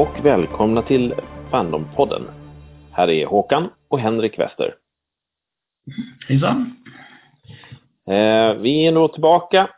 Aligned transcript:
och 0.00 0.24
välkomna 0.24 0.82
till 0.82 1.14
Fandompodden. 1.50 2.22
Här 2.92 3.10
är 3.10 3.26
Håkan 3.26 3.68
och 3.88 3.98
Henrik 3.98 4.38
Wester. 4.38 4.74
Hejsan. 6.28 6.76
Eh, 8.06 8.54
vi 8.54 8.86
är 8.86 8.92
då 8.92 9.08
tillbaka 9.08 9.70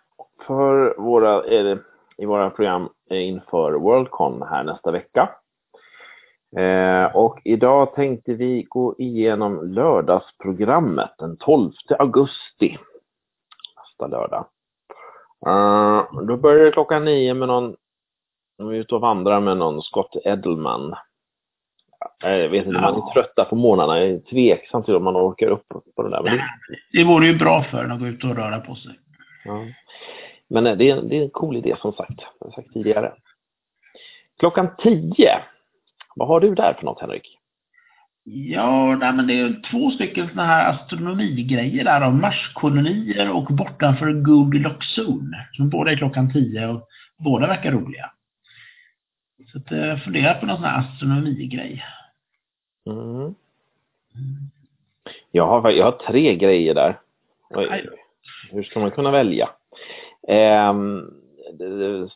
för 0.46 0.94
våra, 0.98 1.44
eh, 1.44 1.78
i 2.18 2.24
våra 2.24 2.50
program 2.50 2.88
inför 3.10 3.72
Worldcon 3.72 4.42
här 4.42 4.64
nästa 4.64 4.90
vecka. 4.90 5.30
Eh, 6.56 7.16
och 7.16 7.40
idag 7.44 7.94
tänkte 7.94 8.34
vi 8.34 8.66
gå 8.68 8.94
igenom 8.98 9.72
lördagsprogrammet 9.72 11.14
den 11.18 11.36
12 11.36 11.72
augusti. 11.98 12.78
Nästa 13.76 14.06
lördag. 14.06 14.46
Uh, 15.46 16.22
då 16.26 16.36
börjar 16.36 16.64
det 16.64 16.72
klockan 16.72 17.04
nio 17.04 17.34
med 17.34 17.48
någon, 17.48 17.76
de 18.58 18.68
är 18.68 18.74
ute 18.74 18.94
och 18.94 19.00
vandrar 19.00 19.40
med 19.40 19.56
någon 19.56 19.82
Scott 19.82 20.16
Edelman. 20.24 20.94
Jag 22.20 22.48
vet 22.48 22.66
inte, 22.66 22.80
man 22.80 22.94
är 22.94 23.12
trötta 23.12 23.44
på 23.44 23.56
morgnarna. 23.56 23.98
Jag 23.98 24.08
är 24.08 24.18
tveksam 24.20 24.82
till 24.82 24.96
om 24.96 25.04
man 25.04 25.16
orkar 25.16 25.46
upp 25.48 25.68
på 25.96 26.02
det 26.02 26.10
där. 26.10 26.22
Men 26.22 26.36
det, 26.36 26.44
Det 26.92 27.04
vore 27.04 27.26
ju 27.26 27.38
bra 27.38 27.62
för 27.62 27.84
en 27.84 27.92
att 27.92 28.00
gå 28.00 28.06
ut 28.06 28.24
och 28.24 28.36
röra 28.36 28.60
på 28.60 28.74
sig. 28.74 28.98
ja. 29.44 29.64
Men 30.48 30.66
eh, 30.66 30.76
det 30.76 30.90
är, 30.90 31.02
det 31.02 31.18
är 31.18 31.22
en 31.22 31.30
cool 31.30 31.56
idé 31.56 31.76
som 31.78 31.92
sagt. 31.92 32.20
Jag 32.40 32.46
har 32.46 32.52
sagt 32.52 32.72
tidigare. 32.72 33.12
Klockan 34.38 34.68
tio. 34.78 35.38
Vad 36.16 36.28
har 36.28 36.40
du 36.40 36.54
där 36.54 36.74
för 36.74 36.84
något 36.84 37.00
Henrik? 37.00 37.38
Ja, 38.24 38.96
nej, 38.96 39.12
men 39.12 39.26
det 39.26 39.40
är 39.40 39.62
två 39.70 39.90
stycken 39.90 40.28
sådana 40.28 40.48
här 40.48 40.70
astronomigrejer 40.70 41.84
där 41.84 42.00
om 42.00 42.20
Marskolonier 42.20 43.30
och 43.30 43.44
bortanför 43.44 44.12
Goldilocks 44.12 44.98
zone. 44.98 45.48
Som 45.52 45.70
båda 45.70 45.92
är 45.92 45.96
klockan 45.96 46.32
tio 46.32 46.68
och 46.68 46.88
båda 47.18 47.46
verkar 47.46 47.72
roliga. 47.72 48.10
Så 49.46 49.58
att, 49.58 49.72
eh, 49.72 49.96
fundera 49.96 50.34
på 50.34 50.46
någon 50.46 50.56
sån 50.56 50.64
här 50.64 50.78
astronomigrej. 50.78 51.84
Mm. 52.86 53.34
Jag, 55.30 55.46
har, 55.46 55.70
jag 55.70 55.84
har 55.84 55.92
tre 55.92 56.36
grejer 56.36 56.74
där. 56.74 57.00
Oj. 57.50 57.88
Hur 58.50 58.62
ska 58.62 58.80
man 58.80 58.90
kunna 58.90 59.10
välja? 59.10 59.50
Ehm, 60.28 61.10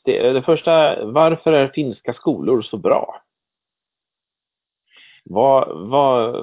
det, 0.04 0.32
det, 0.32 0.42
första, 0.42 1.04
varför 1.04 1.52
är 1.52 1.68
finska 1.68 2.14
skolor 2.14 2.62
så 2.62 2.76
bra? 2.76 3.22
Vad, 5.24 5.88
vad, 5.88 6.34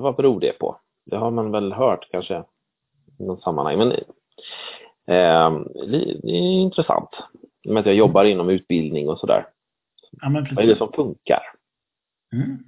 vad 0.00 0.16
beror 0.16 0.40
det 0.40 0.58
på? 0.58 0.80
Det 1.06 1.16
har 1.16 1.30
man 1.30 1.52
väl 1.52 1.72
hört 1.72 2.08
kanske 2.10 2.44
i 3.18 3.24
något 3.24 3.42
sammanhang. 3.42 3.78
Men 3.78 3.92
ehm, 5.06 5.68
det, 6.22 6.30
är 6.30 6.60
intressant. 6.62 7.10
Med 7.64 7.80
att 7.80 7.86
jag 7.86 7.94
jobbar 7.94 8.24
inom 8.24 8.48
utbildning 8.48 9.08
och 9.08 9.18
sådär. 9.18 9.46
Ja, 10.22 10.28
Vad 10.28 10.64
är 10.64 10.68
det 10.68 10.76
som 10.76 10.92
funkar? 10.92 11.42
Mm. 12.32 12.58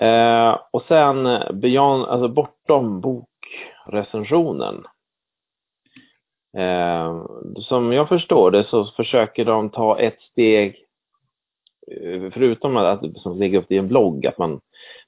Eh, 0.00 0.58
och 0.70 0.82
sen 0.82 1.24
beyond, 1.60 2.04
alltså 2.04 2.28
bortom 2.28 3.00
bokrecensionen. 3.00 4.84
Eh, 6.56 7.26
som 7.56 7.92
jag 7.92 8.08
förstår 8.08 8.50
det 8.50 8.64
så 8.64 8.84
försöker 8.84 9.44
de 9.44 9.70
ta 9.70 9.98
ett 9.98 10.20
steg, 10.20 10.84
eh, 11.92 12.30
förutom 12.30 12.76
att 12.76 13.18
som 13.18 13.38
lägga 13.38 13.58
upp 13.58 13.66
det 13.68 13.74
i 13.74 13.78
en 13.78 13.88
blogg, 13.88 14.26
att 14.26 14.38
man, 14.38 14.50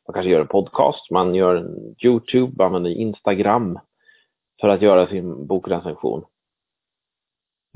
man 0.06 0.14
kanske 0.14 0.30
gör 0.30 0.40
en 0.40 0.46
podcast, 0.46 1.10
man 1.10 1.34
gör 1.34 1.56
en 1.56 1.94
Youtube, 2.04 2.64
använder 2.64 2.90
Instagram 2.90 3.78
för 4.60 4.68
att 4.68 4.82
göra 4.82 5.06
sin 5.06 5.46
bokrecension. 5.46 6.24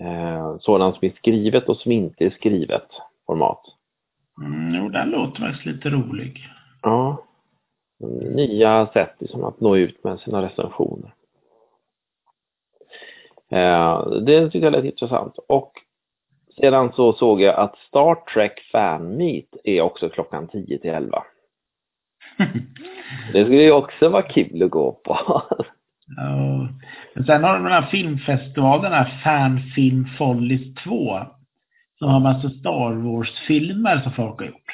Eh, 0.02 0.56
sådant 0.60 0.96
som 0.96 1.08
är 1.08 1.12
skrivet 1.12 1.68
och 1.68 1.76
som 1.76 1.92
inte 1.92 2.24
är 2.24 2.30
skrivet 2.30 2.88
format. 3.26 3.75
Mm, 4.40 4.74
jo, 4.74 4.88
den 4.88 5.10
låter 5.10 5.40
faktiskt 5.40 5.66
lite 5.66 5.90
rolig. 5.90 6.48
Ja. 6.82 7.22
Nya 8.34 8.86
sätt 8.86 9.14
liksom 9.18 9.44
att 9.44 9.60
nå 9.60 9.76
ut 9.76 10.04
med 10.04 10.20
sina 10.20 10.42
recensioner. 10.42 11.14
Eh, 13.50 14.08
det 14.10 14.50
tycker 14.50 14.66
jag 14.66 14.72
lät 14.72 14.84
intressant. 14.84 15.34
Och 15.48 15.72
sedan 16.60 16.92
så 16.92 17.12
såg 17.12 17.40
jag 17.40 17.54
att 17.54 17.78
Star 17.78 18.14
Trek 18.14 18.60
Fan 18.72 19.16
Meet 19.16 19.56
är 19.64 19.80
också 19.80 20.08
klockan 20.08 20.48
10 20.48 20.78
till 20.78 20.90
11. 20.90 21.22
Det 23.32 23.44
skulle 23.44 23.62
ju 23.62 23.72
också 23.72 24.08
vara 24.08 24.22
kul 24.22 24.62
att 24.62 24.70
gå 24.70 24.92
på. 24.92 25.42
Ja. 26.16 26.68
Men 27.14 27.24
sen 27.24 27.44
har 27.44 27.54
de 27.54 27.62
den 27.62 27.72
här 27.72 27.90
filmfestivalen, 27.90 28.82
den 28.82 28.92
här 28.92 29.20
Fanfilm 29.24 30.08
Follies 30.18 30.74
2. 30.84 31.20
Som 31.98 32.08
har 32.10 32.20
massa 32.20 32.50
Star 32.50 32.92
Wars-filmer 32.92 34.00
som 34.02 34.12
folk 34.12 34.40
har 34.40 34.46
gjort. 34.46 34.72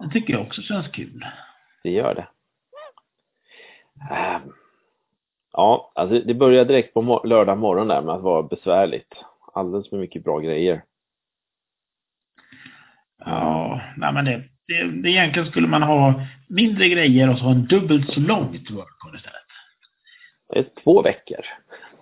Det 0.00 0.10
tycker 0.12 0.32
jag 0.32 0.42
också 0.42 0.62
känns 0.62 0.88
kul. 0.88 1.26
Det 1.82 1.90
gör 1.90 2.14
det. 2.14 2.28
Eh, 4.14 4.38
Ja, 5.52 5.92
alltså 5.94 6.18
det 6.20 6.34
börjar 6.34 6.64
direkt 6.64 6.94
på 6.94 7.02
mor- 7.02 7.26
lördag 7.26 7.58
morgon 7.58 7.88
där 7.88 8.02
med 8.02 8.14
att 8.14 8.22
vara 8.22 8.42
besvärligt. 8.42 9.24
Alldeles 9.54 9.88
för 9.88 9.96
mycket 9.96 10.24
bra 10.24 10.38
grejer. 10.38 10.82
Ja, 13.18 13.80
nej 13.96 14.12
men 14.12 14.24
det, 14.24 14.42
det, 14.66 15.02
det 15.02 15.10
egentligen 15.10 15.48
skulle 15.50 15.68
man 15.68 15.82
ha 15.82 16.26
mindre 16.48 16.88
grejer 16.88 17.30
och 17.30 17.38
så 17.38 17.44
ha 17.44 17.50
en 17.52 17.66
dubbelt 17.66 18.12
så 18.12 18.20
långt 18.20 18.70
Worldcon 18.70 19.16
istället. 19.16 19.40
Det 20.52 20.58
är 20.58 20.66
två 20.84 21.02
veckor. 21.02 21.40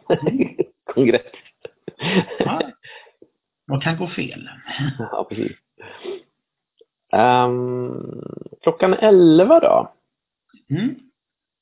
Kongress. 0.95 1.23
Ja. 2.39 2.66
Vad 3.67 3.83
kan 3.83 3.97
gå 3.97 4.07
fel? 4.09 4.51
Ja, 4.99 5.27
precis. 5.31 5.53
Ehm, 7.13 8.23
klockan 8.63 8.95
11 8.95 9.61
då? 9.61 9.93
Mm. 10.71 10.95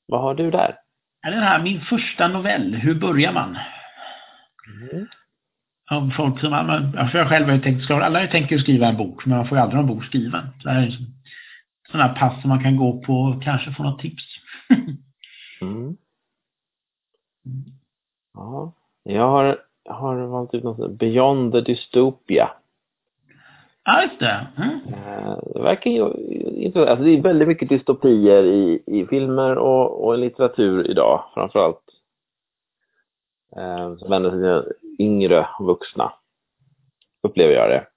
Vad 0.07 0.21
har 0.21 0.35
du 0.35 0.51
där? 0.51 0.77
Är 1.27 1.31
den 1.31 1.43
här 1.43 1.63
min 1.63 1.81
första 1.81 2.27
novell, 2.27 2.75
Hur 2.75 2.99
börjar 2.99 3.33
man? 3.33 3.57
Mm. 4.81 5.07
Av 5.91 6.11
folk 6.17 6.39
som, 6.39 6.51
ja, 6.95 7.07
för 7.11 7.17
jag 7.17 7.29
själv 7.29 7.45
har 7.45 7.53
ju 7.55 7.61
tänkt, 7.61 7.83
skriva- 7.83 8.03
alla 8.05 8.23
att 8.23 8.61
skriva 8.61 8.87
en 8.87 8.97
bok, 8.97 9.25
men 9.25 9.37
man 9.37 9.47
får 9.47 9.57
ju 9.57 9.61
aldrig 9.61 9.77
någon 9.77 9.95
bok 9.95 10.05
skriven. 10.05 10.47
Så 10.61 10.67
det 10.67 10.73
här 10.73 10.81
är 10.81 10.85
en 10.85 10.91
sån 11.91 11.99
här 12.01 12.15
pass 12.15 12.41
som 12.41 12.49
man 12.49 12.63
kan 12.63 12.77
gå 12.77 13.01
på 13.01 13.13
och 13.13 13.43
kanske 13.43 13.71
få 13.73 13.83
något 13.83 13.99
tips. 14.01 14.23
Mm. 15.61 15.97
Ja, 18.33 18.73
jag 19.03 19.29
har, 19.29 19.57
har 19.85 20.15
valt 20.15 20.53
ut 20.53 20.63
något 20.63 20.91
Beyond 20.91 21.53
the 21.53 21.61
Dystopia. 21.61 22.51
Ja, 23.83 24.03
just 24.03 24.19
det. 24.19 24.47
Mm. 24.57 24.93
Eh, 24.93 25.37
Det 25.53 25.61
verkar 25.61 25.91
ju 25.91 26.13
intressant. 26.63 26.89
Alltså 26.89 27.05
det 27.05 27.11
är 27.17 27.21
väldigt 27.21 27.47
mycket 27.47 27.69
dystopier 27.69 28.43
i, 28.43 28.83
i 28.85 29.05
filmer 29.05 29.57
och, 29.57 30.05
och 30.05 30.15
i 30.15 30.17
litteratur 30.17 30.87
idag, 30.91 31.23
framförallt. 31.33 31.81
Eh, 33.57 33.95
som 33.97 34.09
vänder 34.09 34.31
sig 34.31 34.39
till 34.39 34.73
yngre 35.05 35.47
vuxna, 35.59 36.13
upplever 37.23 37.53
jag 37.53 37.69
det. 37.69 37.87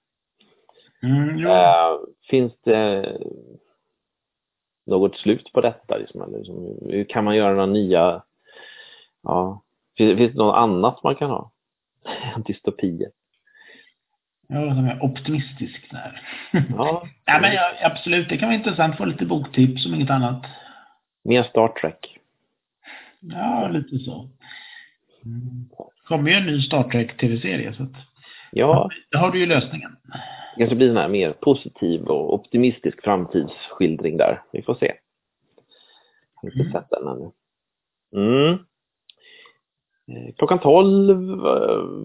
Mm, 1.07 1.37
jo. 1.37 1.49
Eh, 1.49 1.99
finns 2.29 2.53
det 2.63 3.17
något 4.85 5.15
slut 5.15 5.53
på 5.53 5.61
detta? 5.61 5.97
Liksom, 5.97 6.21
eller 6.21 6.37
liksom, 6.37 6.77
hur 6.81 7.03
kan 7.03 7.23
man 7.23 7.35
göra 7.35 7.51
några 7.51 7.65
nya... 7.65 8.23
Ja, 9.23 9.63
finns, 9.97 10.17
finns 10.17 10.31
det 10.31 10.37
något 10.37 10.55
annat 10.55 11.03
man 11.03 11.15
kan 11.15 11.29
ha? 11.29 11.51
Dystopier. 12.45 13.09
Jag 14.47 14.75
som 14.75 14.85
är 14.85 15.03
optimistisk 15.03 15.91
där. 15.91 16.21
Ja, 16.51 17.07
ja, 17.25 17.39
men 17.41 17.53
ja, 17.53 17.71
absolut, 17.83 18.29
det 18.29 18.37
kan 18.37 18.47
vara 18.49 18.57
intressant 18.57 18.91
att 18.91 18.97
få 18.97 19.05
lite 19.05 19.25
boktips 19.25 19.85
om 19.85 19.93
inget 19.95 20.09
annat. 20.09 20.45
mer 21.23 21.43
Star 21.43 21.67
Trek. 21.67 22.17
Ja, 23.19 23.67
lite 23.67 23.99
så. 23.99 24.29
Mm. 25.25 25.69
kommer 26.03 26.29
ju 26.31 26.35
en 26.37 26.45
ny 26.45 26.61
Star 26.61 26.83
Trek 26.83 27.17
tv-serie, 27.17 27.73
så 27.73 27.83
att, 27.83 27.91
Ja, 28.51 28.89
då 29.09 29.19
har 29.19 29.31
du 29.31 29.39
ju 29.39 29.45
lösningen. 29.45 29.95
det 30.55 30.59
kanske 30.59 30.75
blir 30.75 30.89
en 30.89 30.97
här 30.97 31.09
mer 31.09 31.31
positiv 31.31 32.01
och 32.01 32.33
optimistisk 32.33 33.03
framtidsskildring 33.03 34.17
där. 34.17 34.41
Vi 34.51 34.61
får 34.61 34.75
se. 34.75 34.85
Jag 36.41 36.41
har 36.41 36.49
inte 36.49 36.59
Mm. 36.61 36.71
sett 36.71 36.89
den 36.89 37.07
ännu. 37.07 37.31
Mm. 38.15 38.59
Eh, 40.09 40.33
Klockan 40.37 40.59
12, 40.59 41.31
eh, 41.31 41.37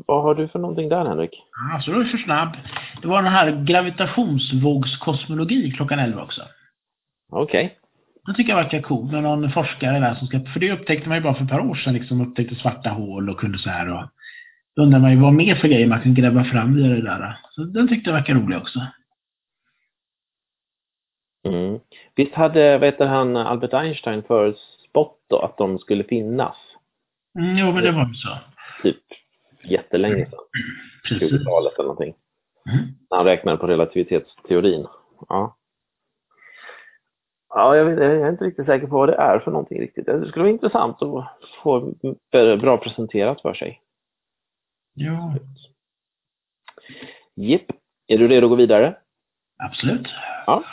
vad 0.06 0.22
har 0.22 0.34
du 0.34 0.48
för 0.48 0.58
någonting 0.58 0.88
där 0.88 1.04
Henrik? 1.04 1.42
Ja, 1.72 1.80
så 1.80 1.90
du 1.90 2.00
är 2.00 2.04
för 2.04 2.18
snabb. 2.18 2.56
Det 3.02 3.08
var 3.08 3.22
den 3.22 3.32
här 3.32 3.64
gravitationsvågskosmologi 3.64 5.70
klockan 5.70 5.98
11 5.98 6.22
också. 6.22 6.42
Okej. 7.32 7.78
Det 8.26 8.34
tycker 8.34 8.52
jag 8.52 8.62
verkar 8.62 8.82
cool 8.82 9.12
med 9.12 9.22
någon 9.22 9.52
forskare 9.52 10.00
där 10.00 10.14
som 10.14 10.26
ska, 10.26 10.40
för 10.40 10.60
det 10.60 10.72
upptäckte 10.72 11.08
man 11.08 11.18
ju 11.18 11.24
bara 11.24 11.34
för 11.34 11.44
ett 11.44 11.50
par 11.50 11.70
år 11.70 11.74
sedan, 11.74 11.94
liksom 11.94 12.20
upptäckte 12.20 12.54
svarta 12.54 12.90
hål 12.90 13.30
och 13.30 13.40
kunde 13.40 13.58
så 13.58 13.70
här 13.70 13.92
och 13.92 14.02
då 14.76 14.82
undrar 14.82 14.98
man 14.98 15.10
ju 15.10 15.20
vad 15.20 15.32
mer 15.32 15.54
för 15.54 15.68
grejer 15.68 15.86
man 15.86 16.02
kan 16.02 16.14
gräva 16.14 16.44
fram 16.44 16.74
via 16.74 16.88
det 16.88 17.02
där. 17.02 17.38
Så 17.50 17.64
den 17.64 17.88
tyckte 17.88 18.10
jag 18.10 18.14
verkar 18.14 18.34
rolig 18.34 18.58
också. 18.58 18.80
Mm. 21.46 21.78
Visst 22.14 22.34
hade, 22.34 22.92
du, 22.98 23.04
han 23.04 23.36
Albert 23.36 23.74
Einstein 23.74 24.22
förutspått 24.22 25.18
då 25.30 25.38
att 25.38 25.58
de 25.58 25.78
skulle 25.78 26.04
finnas? 26.04 26.56
Mm, 27.38 27.56
jo, 27.58 27.72
men 27.72 27.82
det 27.82 27.92
var 27.92 28.08
ju 28.08 28.14
så. 28.14 28.38
Typ 28.82 29.02
jättelänge 29.64 30.26
sedan. 30.30 30.40
Precis. 31.08 31.32
20-talet 31.32 31.74
eller 31.74 31.88
någonting. 31.88 32.14
Mm. 32.70 32.84
När 33.10 33.16
han 33.16 33.26
räknade 33.26 33.58
på 33.58 33.66
relativitetsteorin. 33.66 34.86
Ja. 35.28 35.56
Ja, 37.48 37.76
jag, 37.76 37.84
vet, 37.84 37.98
jag 37.98 38.12
är 38.20 38.30
inte 38.30 38.44
riktigt 38.44 38.66
säker 38.66 38.86
på 38.86 38.96
vad 38.96 39.08
det 39.08 39.14
är 39.14 39.38
för 39.38 39.50
någonting 39.50 39.80
riktigt. 39.80 40.06
Det 40.06 40.26
skulle 40.28 40.42
vara 40.42 40.52
intressant 40.52 41.02
att 41.02 41.24
få 41.62 41.94
bra 42.60 42.78
presenterat 42.78 43.40
för 43.40 43.54
sig. 43.54 43.80
Ja. 44.94 45.34
Jipp. 47.36 47.66
Är 48.06 48.18
du 48.18 48.28
redo 48.28 48.46
att 48.46 48.50
gå 48.50 48.56
vidare? 48.56 48.96
Absolut. 49.64 50.06
Ja. 50.46 50.64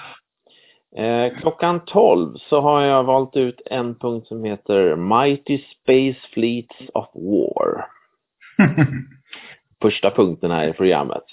Eh, 0.96 1.40
klockan 1.40 1.86
12 1.86 2.38
så 2.38 2.62
har 2.62 2.82
jag 2.82 3.04
valt 3.04 3.36
ut 3.36 3.62
en 3.66 3.96
punkt 3.96 4.28
som 4.28 4.44
heter 4.44 4.96
Mighty 4.96 5.58
Space 5.58 6.20
Fleets 6.34 6.90
of 6.94 7.10
War. 7.14 7.86
Första 9.82 10.12
punkten 10.12 10.52
här 10.52 10.68
i 10.68 10.74
programmet. 10.74 11.24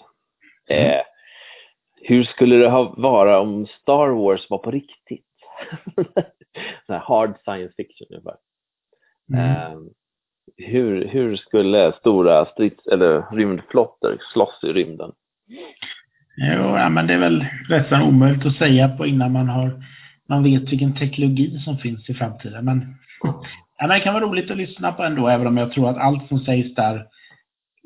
Eh, 0.71 1.03
hur 2.03 2.25
skulle 2.25 2.57
det 2.57 2.69
ha 2.69 2.95
vara 2.97 3.41
om 3.41 3.67
Star 3.67 4.09
Wars 4.09 4.51
var 4.51 4.59
på 4.59 4.71
riktigt? 4.71 5.25
hard 6.89 7.35
science 7.45 7.75
fiction 7.77 8.07
ungefär. 8.11 8.37
Mm. 9.35 9.51
Eh, 9.51 9.79
hur, 10.57 11.09
hur 11.09 11.37
skulle 11.37 11.93
stora 11.93 12.45
strids 12.45 12.87
eller 12.87 13.37
rymdflottor 13.37 14.19
slåss 14.33 14.61
i 14.63 14.73
rymden? 14.73 15.13
Jo, 16.41 16.77
ja, 16.77 16.89
men 16.89 17.07
det 17.07 17.15
är 17.15 17.19
väl 17.19 17.47
nästan 17.69 18.03
omöjligt 18.03 18.47
att 18.47 18.57
säga 18.57 18.89
på 18.89 19.07
innan 19.07 19.33
man 19.33 19.49
har 19.49 19.83
man 20.29 20.43
vet 20.43 20.73
vilken 20.73 20.95
teknologi 20.95 21.61
som 21.65 21.79
finns 21.79 22.11
i 22.11 22.15
framtiden. 22.15 22.65
Men, 22.65 22.95
ja, 23.23 23.43
men 23.81 23.89
det 23.89 24.01
kan 24.01 24.15
vara 24.15 24.25
roligt 24.25 24.51
att 24.51 24.57
lyssna 24.57 24.93
på 24.93 25.03
ändå, 25.03 25.29
även 25.29 25.47
om 25.47 25.57
jag 25.57 25.73
tror 25.73 25.91
att 25.91 25.97
allt 25.97 26.29
som 26.29 26.39
sägs 26.39 26.75
där 26.75 27.07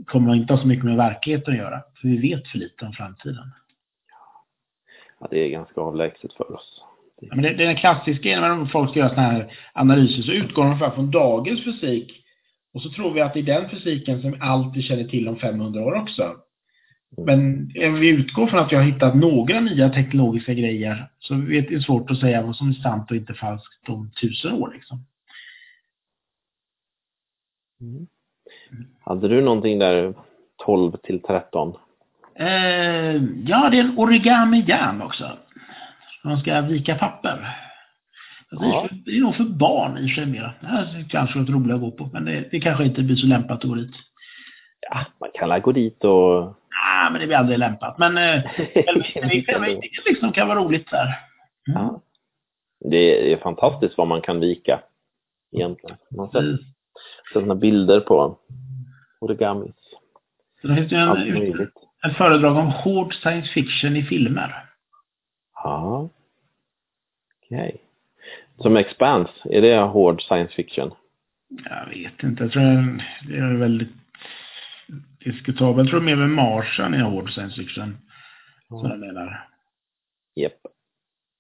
kommer 0.07 0.35
inte 0.35 0.53
ha 0.53 0.61
så 0.61 0.67
mycket 0.67 0.85
med 0.85 0.97
verkligheten 0.97 1.55
att 1.55 1.59
göra. 1.59 1.83
För 2.01 2.09
vi 2.09 2.17
vet 2.17 2.49
för 2.49 2.59
lite 2.59 2.87
om 2.87 2.93
framtiden. 2.93 3.53
Ja, 5.21 5.29
det 5.31 5.39
är 5.39 5.51
ganska 5.51 5.81
avlägset 5.81 6.33
för 6.33 6.55
oss. 6.55 6.85
Ja, 7.21 7.35
men 7.35 7.43
det, 7.43 7.55
det 7.55 7.63
är 7.63 7.67
den 7.67 7.77
klassiska 7.77 8.23
grejen 8.23 8.41
när 8.41 8.67
folk 8.67 8.91
ska 8.91 8.99
göra 8.99 9.09
sådana 9.09 9.29
här 9.29 9.53
analyser 9.73 10.23
så 10.23 10.33
utgår 10.33 10.65
de 10.65 10.93
från 10.95 11.11
dagens 11.11 11.65
fysik 11.65 12.25
och 12.75 12.83
så 12.83 12.91
tror 12.91 13.15
vi 13.15 13.21
att 13.21 13.35
det 13.35 13.41
är 13.41 13.61
den 13.61 13.71
fysiken 13.71 14.23
som 14.23 14.37
alltid 14.41 14.85
känner 14.85 15.05
till 15.05 15.29
om 15.29 15.37
500 15.37 15.83
år 15.83 15.95
också. 15.95 16.37
Men 17.17 17.71
om 17.87 17.95
vi 18.01 18.09
utgår 18.09 18.47
från 18.47 18.61
att 18.61 18.73
vi 18.73 18.77
har 18.77 18.83
hittat 18.83 19.15
några 19.15 19.61
nya 19.61 19.89
teknologiska 19.89 20.55
grejer 20.55 21.09
så 21.19 21.35
vet 21.35 21.69
det 21.69 21.75
är 21.75 21.81
svårt 21.81 22.11
att 22.11 22.21
säga 22.21 22.43
vad 22.43 22.57
som 22.57 22.69
är 22.69 22.73
sant 22.73 23.11
och 23.11 23.17
inte 23.17 23.35
falskt 23.35 23.89
om 23.89 24.11
tusen 24.21 24.53
år. 24.53 24.73
Liksom. 24.75 25.05
Mm. 27.81 28.07
Hade 29.01 29.29
du 29.29 29.41
någonting 29.43 29.79
där 29.79 30.15
12 30.65 30.93
till 31.03 31.23
13? 31.23 31.75
Eh, 32.35 32.47
ja, 33.47 33.69
det 33.71 33.79
är 33.79 33.85
en 33.85 33.99
origami-järn 33.99 35.03
också. 35.03 35.39
Man 36.25 36.41
ska 36.41 36.61
vika 36.61 36.95
papper. 36.95 37.57
Det 38.51 38.57
är, 38.57 38.69
Ja. 38.69 38.87
för, 38.89 38.97
det 39.05 39.17
är 39.17 39.21
nog 39.21 39.35
för 39.37 39.45
barn 39.45 39.99
i 39.99 40.09
sig 40.09 40.27
mer. 40.27 40.59
Det 40.61 40.67
här 40.67 40.99
är 40.99 41.09
kanske 41.09 41.39
något 41.39 41.51
roligt 41.51 41.75
att 41.75 41.81
gå 41.81 41.91
på, 41.91 42.11
men 42.13 42.25
det, 42.25 42.49
det 42.51 42.61
kanske 42.61 42.85
inte 42.85 43.03
blir 43.03 43.17
så 43.17 43.27
lämpat 43.27 43.65
att 43.65 43.71
gå 43.71 43.75
dit. 43.75 43.95
Ja, 44.91 45.07
man 45.21 45.31
kan 45.35 45.63
gå 45.63 45.73
dit 45.73 46.05
och... 46.05 46.45
Nej, 46.45 47.13
men 47.13 47.21
det 47.21 47.27
blir 47.27 47.37
aldrig 47.37 47.59
lämpat. 47.59 47.99
Men 47.99 48.19
eh, 48.19 48.43
själva 49.47 49.69
idén 49.69 49.91
liksom 50.07 50.33
kan 50.33 50.49
vara 50.49 50.59
roligt 50.59 50.91
där. 50.91 51.05
Mm. 51.05 51.83
Ja. 51.83 52.01
Det 52.91 53.33
är 53.33 53.37
fantastiskt 53.37 53.99
vad 53.99 54.07
man 54.07 54.21
kan 54.21 54.41
vika 54.41 54.81
egentligen. 55.53 55.97
Man 56.11 56.29
har 56.33 56.43
sett 56.43 56.61
sådana 57.33 57.55
bilder 57.55 58.01
på 58.01 58.39
origamis. 59.21 59.75
Så 60.61 60.69
det 60.69 60.77
finns 60.77 60.93
ju 60.93 60.97
Allt 60.97 61.21
en, 61.21 61.35
möjligt. 61.35 61.71
ett 62.07 62.17
föredrag 62.17 62.57
om 62.57 62.67
hård 62.67 63.15
science 63.15 63.53
fiction 63.53 63.97
i 63.97 64.03
filmer. 64.03 64.65
Ja. 65.55 66.09
Okej. 67.45 67.77
Som 68.59 68.77
Expanse, 68.77 69.33
är 69.45 69.63
det 69.63 69.79
hård 69.79 70.23
science 70.23 70.53
fiction? 70.55 70.91
Jag 71.65 71.87
vet 71.87 72.23
inte. 72.23 72.43
Jag 72.43 72.53
tror 72.53 72.63
det 73.29 73.37
är 73.37 73.55
väldigt 73.59 74.02
diskutabelt. 75.25 75.87
Jag 75.87 75.91
tror 75.91 76.01
mer 76.01 76.17
med 76.17 76.31
Martian 76.31 76.95
är 76.95 77.03
hård 77.03 77.33
science 77.33 77.57
fiction. 77.57 77.97
Som 78.69 78.91
jag 78.91 78.99
menar. 78.99 79.49
Japp. 80.35 80.61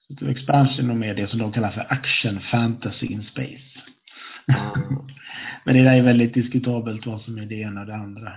Så 0.06 0.25
det 0.25 0.31
Expansion 0.31 0.84
är 0.84 0.88
nog 0.88 0.96
mer 0.96 1.14
det 1.14 1.31
som 1.31 1.38
de 1.38 1.52
kallar 1.52 1.70
för 1.70 1.87
action 1.93 2.40
fantasy 2.40 3.06
in 3.06 3.23
space. 3.23 3.81
Mm. 4.49 4.99
Men 5.64 5.76
det 5.76 5.82
där 5.82 5.96
är 5.96 6.02
väldigt 6.02 6.34
diskutabelt 6.34 7.06
vad 7.06 7.23
som 7.23 7.38
är 7.38 7.46
det 7.46 7.55
ena 7.55 7.81
och 7.81 7.87
det 7.87 7.94
andra. 7.94 8.32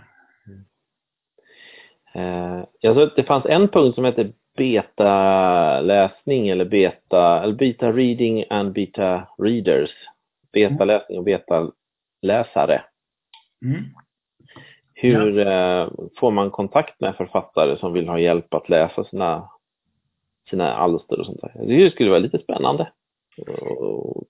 Eh, 2.13 2.63
jag 2.81 2.95
såg 2.95 3.03
att 3.03 3.15
det 3.15 3.23
fanns 3.23 3.45
en 3.45 3.67
punkt 3.67 3.95
som 3.95 4.05
hette 4.05 4.31
beta-läsning 4.57 6.47
eller 6.47 6.65
beta, 6.65 7.43
eller 7.43 7.53
beta 7.53 7.91
reading 7.91 8.43
and 8.49 8.73
beta 8.73 9.27
readers. 9.37 9.89
Beta-läsning 10.53 11.17
och 11.17 11.23
beta-läsare. 11.23 12.81
Mm. 13.65 13.83
Hur 14.97 15.47
eh, 15.47 15.89
får 16.19 16.31
man 16.31 16.51
kontakt 16.51 16.99
med 16.99 17.15
författare 17.15 17.77
som 17.77 17.93
vill 17.93 18.07
ha 18.07 18.19
hjälp 18.19 18.53
att 18.53 18.69
läsa 18.69 19.03
sina, 19.03 19.49
sina 20.49 20.73
alster 20.73 21.19
och 21.19 21.25
sånt 21.25 21.41
där? 21.41 21.65
Det 21.65 21.91
skulle 21.91 22.09
vara 22.09 22.19
lite 22.19 22.39
spännande 22.39 22.91
och 23.61 24.23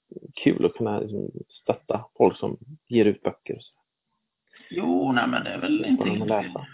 kul 0.44 0.66
att 0.66 0.74
kunna 0.74 1.00
liksom 1.00 1.32
stötta 1.50 2.06
folk 2.18 2.38
som 2.38 2.58
ger 2.88 3.06
ut 3.06 3.24
böcker. 3.24 3.60
Jo, 4.70 5.12
nej 5.12 5.28
men 5.28 5.44
det 5.44 5.50
är 5.50 5.62
väl 5.62 5.86
inte 5.86 6.10
helt 6.10 6.30
läsa. 6.30 6.68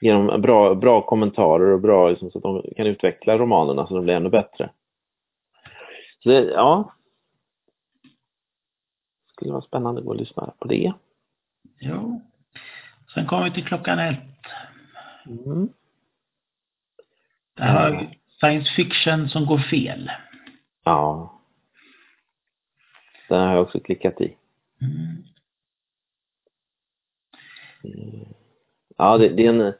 Genom 0.00 0.40
bra, 0.40 0.74
bra 0.74 1.02
kommentarer 1.06 1.72
och 1.72 1.80
bra 1.80 2.08
liksom, 2.08 2.30
så 2.30 2.38
att 2.38 2.42
de 2.42 2.74
kan 2.76 2.86
utveckla 2.86 3.38
romanerna 3.38 3.86
så 3.86 3.94
de 3.94 4.04
blir 4.04 4.14
ännu 4.14 4.30
bättre. 4.30 4.70
Så 6.22 6.28
det, 6.28 6.44
ja. 6.44 6.94
skulle 9.32 9.52
vara 9.52 9.62
spännande 9.62 9.98
att 9.98 10.04
gå 10.04 10.10
och 10.10 10.20
lyssna 10.20 10.54
på 10.58 10.68
det. 10.68 10.92
Jo. 11.80 12.29
Sen 13.14 13.26
kommer 13.26 13.44
vi 13.44 13.50
till 13.50 13.64
klockan 13.64 13.98
ett. 13.98 14.18
Mm. 15.26 15.68
Det 17.56 17.62
här 17.62 17.90
har 17.90 18.14
science 18.40 18.74
fiction 18.74 19.28
som 19.28 19.46
går 19.46 19.58
fel. 19.58 20.10
Ja. 20.84 21.32
Den 23.28 23.40
har 23.40 23.54
jag 23.54 23.62
också 23.62 23.80
klickat 23.80 24.20
i. 24.20 24.36
Mm. 24.80 25.24
Mm. 27.84 28.28
Ja, 28.96 29.18
det, 29.18 29.28
det 29.28 29.46
är 29.46 29.50
en, 29.50 29.74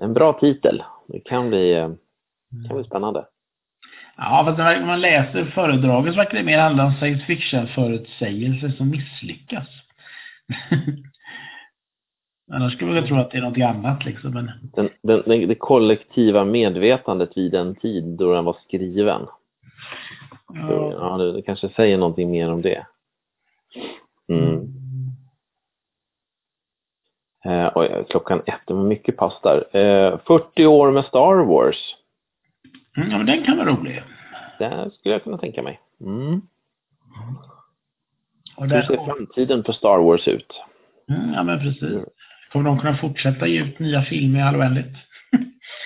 en 0.00 0.14
bra 0.14 0.32
titel. 0.40 0.84
Det 1.08 1.20
kan 1.20 1.48
bli, 1.48 1.72
eh, 1.72 1.90
kan 2.68 2.76
bli 2.76 2.84
spännande. 2.84 3.26
Ja, 4.16 4.42
fast 4.46 4.58
när 4.58 4.86
man 4.86 5.00
läser 5.00 5.44
föredraget 5.44 6.12
så 6.14 6.18
verkar 6.18 6.38
det 6.38 6.44
mer 6.44 6.58
handla 6.58 6.84
om 6.84 6.94
science 6.94 7.24
fiction-förutsägelser 7.24 8.68
som 8.68 8.90
misslyckas. 8.90 9.68
Annars 12.52 12.72
skulle 12.72 12.94
jag 12.94 13.06
tro 13.06 13.16
att 13.16 13.30
det 13.30 13.38
är 13.38 13.42
något 13.42 13.58
annat 13.58 14.04
liksom. 14.04 14.30
Men 14.30 14.50
Den, 14.62 14.90
den, 15.02 15.48
det 15.48 15.54
kollektiva 15.54 16.44
medvetandet 16.44 17.36
vid 17.36 17.52
den 17.52 17.74
tid 17.74 18.04
då 18.04 18.32
den 18.34 18.44
var 18.44 18.56
skriven. 18.64 19.26
ja, 20.54 20.92
Ja, 20.92 21.16
det, 21.16 21.32
det 21.32 21.42
kanske 21.42 21.68
säger 21.68 21.98
någonting 21.98 22.30
mer 22.30 22.52
om 22.52 22.62
det. 22.62 22.86
Mm. 24.28 24.68
Eh, 27.44 27.72
oj, 27.74 28.04
klockan 28.10 28.42
ett, 28.46 28.60
det 28.66 28.74
var 28.74 28.84
mycket 28.84 29.16
pass 29.16 29.40
där. 29.42 29.76
Eh, 29.76 30.18
40 30.26 30.66
år 30.66 30.90
med 30.90 31.04
Star 31.04 31.44
Wars. 31.44 31.96
Mm, 32.96 33.10
ja, 33.10 33.16
men 33.16 33.26
den 33.26 33.44
kan 33.44 33.56
vara 33.56 33.70
rolig. 33.70 34.02
Det 34.58 34.90
skulle 34.94 35.14
jag 35.14 35.24
kunna 35.24 35.38
tänka 35.38 35.62
mig. 35.62 35.80
Mm. 36.00 36.40
Hur 38.56 38.82
ser 38.82 39.04
framtiden 39.04 39.64
för 39.64 39.72
Star 39.72 39.98
Wars 39.98 40.28
ut? 40.28 40.52
mm, 41.08 41.32
ja, 41.34 41.42
men 41.42 41.58
precis. 41.58 41.98
Kommer 42.52 42.64
de 42.64 42.78
kunna 42.78 42.96
fortsätta 42.96 43.46
ge 43.46 43.60
ut 43.60 43.78
nya 43.78 44.02
filmer 44.02 44.38
i 44.38 44.42
all 44.42 44.56
oändlighet? 44.56 44.92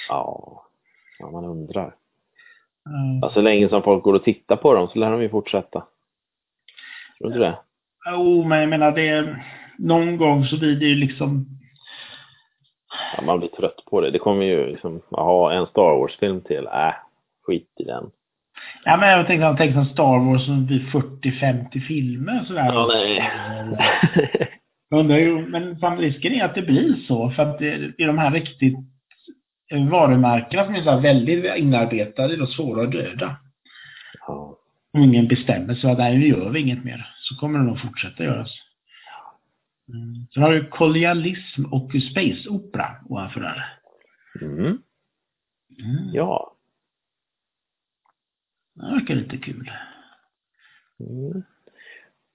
Ja, 0.08 0.62
ja, 1.18 1.30
man 1.30 1.44
undrar. 1.44 1.94
Ja. 2.85 3.18
Ja, 3.23 3.30
så 3.30 3.40
länge 3.40 3.68
som 3.68 3.82
folk 3.82 4.04
går 4.04 4.14
och 4.14 4.25
tittar 4.25 4.56
på 4.56 4.75
dem 4.75 4.88
så 4.88 4.99
lär 4.99 5.11
de 5.11 5.23
ju 5.23 5.28
fortsätta. 5.28 5.85
Tror 7.18 7.30
du 7.30 7.38
det? 7.38 7.58
Jo, 8.11 8.44
men 8.44 8.61
jag 8.61 8.68
menar 8.68 8.92
det... 8.92 9.37
Någon 9.78 10.16
gång 10.16 10.44
så 10.44 10.58
blir 10.58 10.76
det 10.76 10.87
ju 10.87 10.94
liksom... 10.94 11.46
Ja, 13.16 13.23
man 13.23 13.38
blir 13.38 13.49
trött 13.49 13.85
på 13.90 14.00
det. 14.00 14.11
Det 14.11 14.18
kommer 14.18 14.44
ju 14.44 14.66
liksom, 14.66 15.00
jaha, 15.11 15.52
en 15.52 15.66
Star 15.66 15.99
Wars-film 15.99 16.40
till. 16.40 16.66
Äh, 16.66 16.94
skit 17.46 17.73
i 17.80 17.85
den. 17.85 18.11
Ja, 18.85 18.96
men 18.96 19.08
jag 19.08 19.26
tänkte, 19.26 19.46
jag 19.46 19.56
tänkte 19.56 19.85
som 19.85 19.92
Star 19.92 20.18
Wars 20.18 20.46
som 20.46 20.66
blir 20.66 20.80
40-50 20.80 21.80
filmer 21.80 22.44
sådär. 22.44 22.70
Ja, 22.75 22.87
nej. 22.92 23.30
Jag 24.88 25.00
undrar 25.00 25.16
ju, 25.16 25.49
men 25.49 25.78
fan, 25.78 25.99
risken 25.99 26.33
är 26.33 26.45
att 26.45 26.55
det 26.55 26.62
blir 26.62 26.97
så, 27.07 27.31
för 27.31 27.43
att 27.43 27.59
det, 27.59 27.73
är 27.75 28.07
de 28.07 28.19
här 28.19 28.31
riktigt 28.31 28.75
eh, 29.71 29.88
varumärkena 29.88 30.64
som 30.64 30.75
är 30.75 30.83
så 30.83 31.00
väldigt 31.00 31.57
inarbetade, 31.57 32.37
då 32.37 32.47
svåra 32.47 32.83
att 32.83 32.93
döda. 32.93 33.37
ja. 34.26 34.59
Om 34.93 35.02
ingen 35.02 35.28
bestämmer 35.28 35.75
sig 35.75 35.90
att 35.90 35.99
nej, 35.99 36.19
nu 36.19 36.26
gör 36.26 36.50
vi 36.50 36.61
inget 36.61 36.85
mer, 36.85 37.14
så 37.23 37.37
kommer 37.37 37.59
det 37.59 37.64
nog 37.64 37.81
fortsätta 37.81 38.25
göras. 38.25 38.50
Mm. 39.88 40.26
Sen 40.35 40.43
har 40.43 40.52
du 40.52 40.66
kolonialism 40.66 41.64
och 41.64 41.90
space 42.11 42.49
opera 42.49 42.97
ovanför 43.09 43.40
där. 43.40 43.78
Mm. 44.40 44.78
Mm. 45.78 46.11
ja. 46.12 46.57
Det 48.75 48.83
verkar 48.83 49.14
lite 49.14 49.37
kul. 49.37 49.71
Mm. 51.00 51.43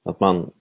Att 0.05 0.19
man 0.19 0.51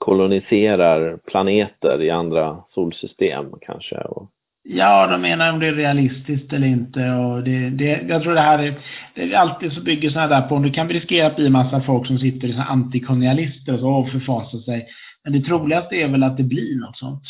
koloniserar 0.00 1.16
planeter 1.16 2.02
i 2.02 2.10
andra 2.10 2.56
solsystem 2.74 3.46
kanske. 3.60 3.96
Och... 3.96 4.30
Ja, 4.62 5.06
de 5.06 5.22
menar 5.22 5.52
om 5.52 5.60
det 5.60 5.66
är 5.66 5.74
realistiskt 5.74 6.52
eller 6.52 6.66
inte. 6.66 7.10
Och 7.10 7.42
det, 7.42 7.70
det, 7.70 8.04
jag 8.08 8.22
tror 8.22 8.34
det 8.34 8.40
här 8.40 8.58
är, 8.58 8.74
det 9.14 9.22
är 9.22 9.36
alltid 9.36 9.72
så 9.72 9.80
bygger 9.80 10.10
sådana 10.10 10.40
där 10.40 10.48
på, 10.48 10.58
det 10.58 10.70
kan 10.70 10.88
riskera 10.88 11.26
att 11.26 11.36
bli 11.36 11.46
en 11.46 11.52
massa 11.52 11.80
folk 11.80 12.06
som 12.06 12.18
sitter 12.18 12.48
i 12.48 12.56
antikolonialister 12.68 13.74
och 13.74 13.80
så 13.80 13.88
och 13.88 14.10
förfasar 14.10 14.58
sig. 14.58 14.86
Men 15.24 15.32
det 15.32 15.40
troligaste 15.40 15.94
är 15.94 16.08
väl 16.08 16.22
att 16.22 16.36
det 16.36 16.42
blir 16.42 16.80
något 16.80 16.98
sånt. 16.98 17.22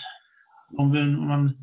Om, 0.79 0.93
vi, 0.93 1.01
om 1.01 1.29
man... 1.29 1.57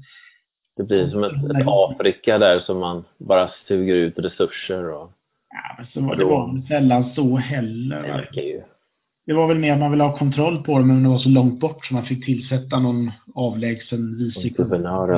Det 0.78 0.84
blir 0.84 1.10
som 1.10 1.24
ett, 1.24 1.32
ett 1.32 1.68
Afrika 1.68 2.38
där 2.38 2.60
som 2.60 2.80
man 2.80 3.04
bara 3.18 3.50
suger 3.68 3.96
ut 3.96 4.20
resurser 4.20 4.94
och... 4.94 5.12
Ja, 5.50 5.76
men 5.78 5.88
så 5.94 6.02
var 6.02 6.16
det 6.16 6.26
var 6.26 6.68
sällan 6.68 7.14
så 7.16 7.38
heller. 7.38 8.02
Det 8.02 8.08
verkar 8.08 8.42
ju 8.42 8.62
det 9.28 9.34
var 9.34 9.48
väl 9.48 9.60
mer 9.60 9.74
att 9.74 9.80
man 9.80 9.92
ville 9.92 10.04
ha 10.04 10.18
kontroll 10.18 10.64
på 10.64 10.78
det, 10.80 10.86
men 10.86 11.04
det 11.04 11.10
var 11.10 11.18
så 11.18 11.30
långt 11.30 11.60
bort 11.60 11.86
så 11.86 11.94
man 11.94 12.06
fick 12.06 12.26
tillsätta 12.26 12.80
någon 12.80 13.12
avlägsen 13.36 14.18
vice 14.18 14.40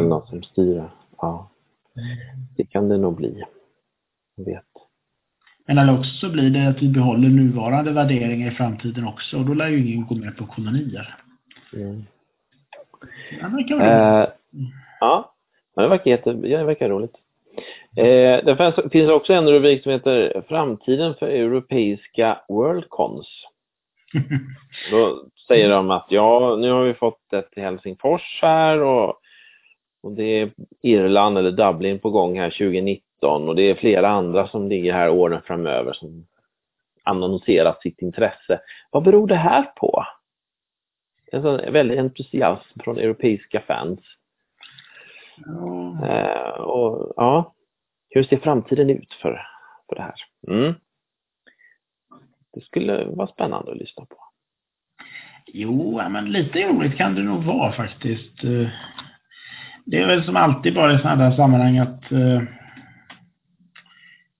något 0.01 0.29
som 0.29 0.43
styr. 0.43 0.83
Ja. 1.17 1.49
Det 2.57 2.63
kan 2.63 2.89
det 2.89 2.97
nog 2.97 3.15
bli. 3.15 3.43
Jag 4.35 4.45
vet. 4.45 4.65
Men 5.67 5.77
eller 5.77 5.99
också 5.99 6.11
så 6.11 6.29
blir 6.29 6.49
det 6.49 6.69
att 6.69 6.81
vi 6.81 6.89
behåller 6.89 7.29
nuvarande 7.29 7.91
värderingar 7.91 8.51
i 8.51 8.55
framtiden 8.55 9.07
också 9.07 9.37
och 9.37 9.45
då 9.45 9.53
lär 9.53 9.67
ju 9.67 9.93
ingen 9.93 10.07
gå 10.07 10.15
med 10.15 10.37
på 10.37 10.45
kolonier. 10.45 11.15
Mm. 11.73 12.03
Ja, 13.41 13.47
det 13.47 13.55
verkar 13.55 14.21
eh, 14.21 14.27
ja, 14.99 15.33
det 15.75 15.87
verkar, 15.87 16.11
jätte, 16.11 16.33
det 16.33 16.63
verkar 16.63 16.89
roligt. 16.89 17.15
Eh, 17.95 18.45
det 18.45 18.73
finns 18.91 19.11
också 19.11 19.33
en 19.33 19.49
rubrik 19.49 19.83
som 19.83 19.91
heter 19.91 20.43
Framtiden 20.47 21.15
för 21.15 21.27
europeiska 21.27 22.37
Worldcons. 22.47 23.45
Då 24.91 25.23
säger 25.47 25.69
de 25.69 25.91
att 25.91 26.05
ja, 26.09 26.57
nu 26.59 26.71
har 26.71 26.83
vi 26.83 26.93
fått 26.93 27.33
ett 27.33 27.49
i 27.55 27.61
Helsingfors 27.61 28.39
här 28.41 28.81
och, 28.81 29.19
och 30.03 30.11
det 30.15 30.23
är 30.23 30.51
Irland 30.81 31.37
eller 31.37 31.51
Dublin 31.51 31.99
på 31.99 32.09
gång 32.09 32.39
här 32.39 32.49
2019 32.49 33.49
och 33.49 33.55
det 33.55 33.61
är 33.61 33.75
flera 33.75 34.09
andra 34.09 34.47
som 34.47 34.69
ligger 34.69 34.93
här 34.93 35.09
åren 35.09 35.41
framöver 35.45 35.93
som 35.93 36.27
annonserat 37.03 37.81
sitt 37.81 38.01
intresse. 38.01 38.61
Vad 38.91 39.03
beror 39.03 39.27
det 39.27 39.35
här 39.35 39.63
på? 39.63 40.05
En 41.31 41.41
sån 41.41 41.73
väldig 41.73 41.97
entusiasm 41.97 42.79
från 42.79 42.97
europeiska 42.97 43.61
fans. 43.61 43.99
Mm. 45.47 46.03
Eh, 46.03 46.61
och 46.61 47.13
ja, 47.15 47.53
hur 48.09 48.23
ser 48.23 48.37
framtiden 48.37 48.89
ut 48.89 49.13
för, 49.21 49.41
för 49.89 49.95
det 49.95 50.01
här? 50.01 50.15
Mm. 50.47 50.73
Det 52.59 52.65
skulle 52.65 53.05
vara 53.05 53.27
spännande 53.27 53.71
att 53.71 53.77
lyssna 53.77 54.05
på. 54.05 54.17
Jo, 55.47 56.01
men 56.09 56.31
lite 56.31 56.67
roligt 56.67 56.97
kan 56.97 57.15
det 57.15 57.23
nog 57.23 57.43
vara 57.43 57.71
faktiskt. 57.71 58.43
Eh, 58.43 58.69
det 59.85 59.97
är 59.97 60.07
väl 60.07 60.23
som 60.23 60.35
alltid 60.35 60.73
bara 60.73 60.93
i 60.93 60.97
sådana 60.97 61.29
där 61.29 61.35
sammanhang 61.35 61.77
att 61.77 62.11
eh, 62.11 62.41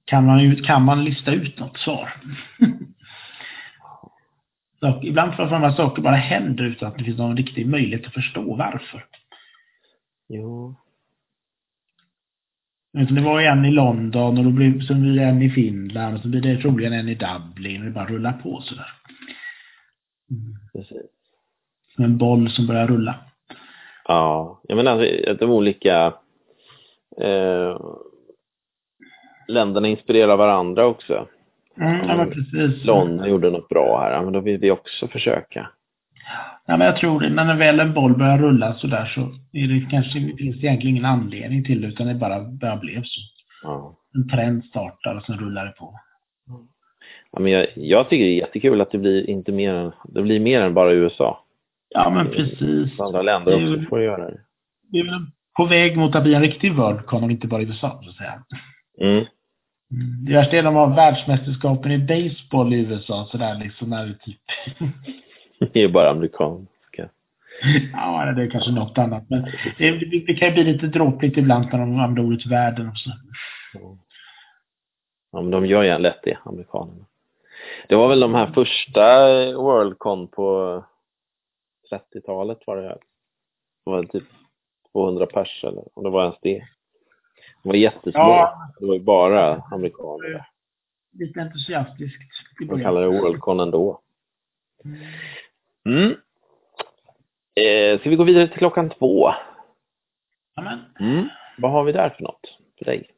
kan 0.06 0.26
man, 0.26 0.56
kan 0.56 0.84
man 0.86 1.04
lista 1.04 1.32
ut 1.32 1.60
något 1.60 1.78
svar? 1.78 2.14
Så, 4.80 5.00
ibland 5.04 5.36
får 5.36 5.60
man 5.60 5.76
saker 5.76 6.02
bara 6.02 6.16
händer 6.16 6.64
utan 6.64 6.88
att 6.88 6.98
det 6.98 7.04
finns 7.04 7.18
någon 7.18 7.38
riktig 7.38 7.68
möjlighet 7.68 8.08
att 8.08 8.14
förstå 8.14 8.56
varför. 8.56 9.06
Jo. 10.30 10.76
Det 13.08 13.22
var 13.22 13.42
en 13.42 13.66
i 13.66 13.72
London 13.72 14.38
och 14.38 14.44
då 14.44 14.50
blev 14.50 14.72
blir 14.72 15.16
det 15.16 15.24
en 15.24 15.42
i 15.42 15.50
Finland 15.50 16.16
och 16.16 16.22
så 16.22 16.28
blir 16.28 16.42
det 16.42 16.58
troligen 16.58 16.94
en 16.94 17.10
i 17.10 17.16
Dublin 17.16 17.82
och 17.82 17.86
det 17.86 17.92
bara 17.92 18.06
rullar 18.06 18.34
på 18.34 18.62
sådär. 18.62 18.92
Mm. 20.32 20.56
Precis. 20.74 21.12
Som 21.96 22.04
en 22.04 22.18
boll 22.18 22.50
som 22.50 22.68
börjar 22.68 22.88
rulla. 22.88 23.16
Ja, 24.08 24.62
jag 24.68 24.76
menar 24.76 24.92
alltså, 24.92 25.32
att 25.32 25.40
de 25.40 25.50
olika 25.50 26.14
eh, 27.22 27.80
länderna 29.48 29.88
inspirerar 29.88 30.38
varandra 30.38 30.86
också. 30.86 31.28
Mm, 31.78 32.08
ja, 32.08 32.26
precis. 32.26 32.86
London 32.86 33.30
gjorde 33.30 33.50
något 33.50 33.70
bra 33.70 34.00
här, 34.00 34.24
men 34.24 34.34
då 34.34 34.40
vill 34.40 34.58
vi 34.58 34.72
också 34.72 35.08
försöka. 35.08 35.70
Ja, 36.26 36.59
men 36.78 36.88
jag 36.88 36.98
tror 36.98 37.20
det. 37.20 37.30
När 37.30 37.56
väl 37.56 37.80
en 37.80 37.94
boll 37.94 38.18
börjar 38.18 38.38
rulla 38.38 38.74
så 38.74 38.88
där 38.88 39.06
så 39.06 39.22
är 39.54 39.68
det 39.68 39.88
kanske, 39.92 40.12
finns 40.20 40.38
det 40.38 40.68
egentligen 40.68 40.96
ingen 40.96 41.06
anledning 41.06 41.64
till 41.64 41.82
det, 41.82 41.88
utan 41.88 42.08
det 42.08 42.14
bara, 42.14 42.40
bara 42.40 42.78
blev 42.78 43.04
så. 43.04 43.22
Ja. 43.64 43.96
En 44.16 44.30
trend 44.30 44.66
startar 44.66 45.16
och 45.16 45.24
sen 45.24 45.38
rullar 45.38 45.66
det 45.66 45.72
på. 45.72 46.00
Ja, 47.32 47.40
men 47.40 47.52
jag, 47.52 47.68
jag 47.76 48.10
tycker 48.10 48.26
det 48.26 48.32
är 48.32 48.38
jättekul 48.38 48.82
att 48.82 48.92
det 48.92 48.98
blir 48.98 49.30
inte 49.30 49.52
mer 49.52 49.74
än, 49.74 49.92
det 50.04 50.22
blir 50.22 50.40
mer 50.40 50.62
än 50.62 50.74
bara 50.74 50.94
USA. 50.94 51.46
Ja, 51.90 52.10
men 52.10 52.28
precis. 52.28 53.00
Andra 53.00 53.22
länder 53.22 53.56
också 53.56 53.76
det, 53.76 53.86
får 53.86 54.02
göra 54.02 54.30
det. 54.30 54.40
Det 54.92 55.00
är 55.00 55.06
väl 55.06 55.26
på 55.58 55.66
väg 55.66 55.98
mot 55.98 56.16
att 56.16 56.24
bli 56.24 56.34
en 56.34 56.42
riktig 56.42 56.76
Worldcon 56.76 57.24
och 57.24 57.32
inte 57.32 57.48
bara 57.48 57.62
USA, 57.62 58.02
så 58.04 58.10
att 58.10 58.16
säga. 58.16 58.44
Mm. 59.02 59.26
Det 60.26 60.34
värsta 60.34 60.58
är 60.58 60.64
de 60.64 60.76
har 60.76 60.96
världsmästerskapen 60.96 61.92
i 61.92 61.98
baseball 61.98 62.74
i 62.74 62.78
USA, 62.78 63.28
sådär 63.32 63.56
liksom, 63.64 63.90
när 63.90 64.06
det 64.06 64.14
typ 64.14 64.42
det 65.60 65.84
är 65.84 65.90
bara 65.90 66.10
amerikanska. 66.10 67.10
Ja, 67.94 68.34
det 68.36 68.44
är 68.44 68.50
kanske 68.50 68.72
något 68.72 68.98
annat. 68.98 69.30
Men 69.30 69.42
det, 69.78 69.92
det 70.28 70.36
kan 70.36 70.48
ju 70.48 70.54
bli 70.54 70.64
lite 70.64 70.88
dråpligt 70.88 71.38
ibland 71.38 71.66
när 71.66 71.80
de 71.80 72.00
använder 72.00 72.24
ordet 72.24 72.46
världen 72.46 72.90
också. 72.90 73.10
Ja, 75.32 75.42
men 75.42 75.52
de 75.52 75.66
gör 75.66 75.84
ju 75.84 75.98
lätt 75.98 76.20
det, 76.24 76.38
amerikanerna. 76.44 77.06
Det 77.88 77.96
var 77.96 78.08
väl 78.08 78.20
de 78.20 78.36
här 78.36 78.52
första 78.52 79.26
Worldcon 79.54 80.28
på 80.28 80.84
30-talet 81.92 82.60
var 82.68 82.78
det 82.78 82.88
här. 82.88 82.98
Det 83.86 83.92
var 83.92 84.04
typ 84.04 84.24
200 84.92 85.26
pers 85.26 85.64
eller 85.64 85.84
om 85.94 86.04
det 86.04 86.10
var 86.10 86.24
ens 86.24 86.40
det. 86.42 86.64
De 87.64 87.70
var 87.70 87.76
jättesmå. 87.76 88.12
Ja. 88.22 88.72
Det 88.80 88.86
var 88.86 88.94
ju 88.94 89.00
bara 89.00 89.56
amerikaner. 89.56 90.48
Lite 91.12 91.42
entusiastiskt. 91.42 92.22
De 92.70 92.82
kallade 92.82 93.06
det 93.06 93.22
Worldcon 93.22 93.60
ändå. 93.60 94.02
Mm. 94.86 94.98
Mm. 95.86 96.16
Eh, 97.56 98.00
ska 98.00 98.10
vi 98.10 98.16
gå 98.16 98.24
vidare 98.24 98.48
till 98.48 98.58
klockan 98.58 98.90
två? 98.90 99.34
Amen. 100.56 100.80
Mm. 101.00 101.30
Vad 101.58 101.72
har 101.72 101.84
vi 101.84 101.92
där 101.92 102.10
för 102.10 102.24
något 102.24 102.58
för 102.78 102.86
dig? 102.86 103.10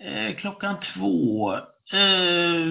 Eh, 0.00 0.36
klockan 0.36 0.76
två. 0.94 1.52
Eh, 1.92 2.66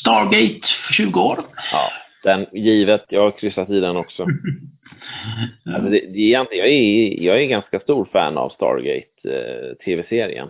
Stargate 0.00 0.66
för 0.86 0.94
20 0.94 1.20
år. 1.20 1.44
Ja, 1.72 1.90
den 2.22 2.46
givet. 2.52 3.04
Jag 3.08 3.22
har 3.22 3.38
kryssat 3.38 3.70
i 3.70 3.80
den 3.80 3.96
också. 3.96 4.22
alltså 5.74 5.90
det, 5.90 6.00
det, 6.00 6.20
jag, 6.20 6.54
är, 6.54 7.22
jag 7.22 7.42
är 7.42 7.46
ganska 7.46 7.80
stor 7.80 8.08
fan 8.12 8.38
av 8.38 8.48
Stargate 8.48 9.06
eh, 9.24 9.74
tv-serien. 9.84 10.48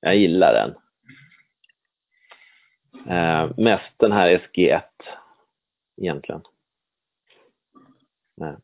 Jag 0.00 0.16
gillar 0.16 0.52
den. 0.54 0.74
Eh, 3.08 3.50
mest 3.56 3.98
den 3.98 4.12
här 4.12 4.28
SG1 4.38 4.82
egentligen. 6.02 6.42
Eh, 8.42 8.54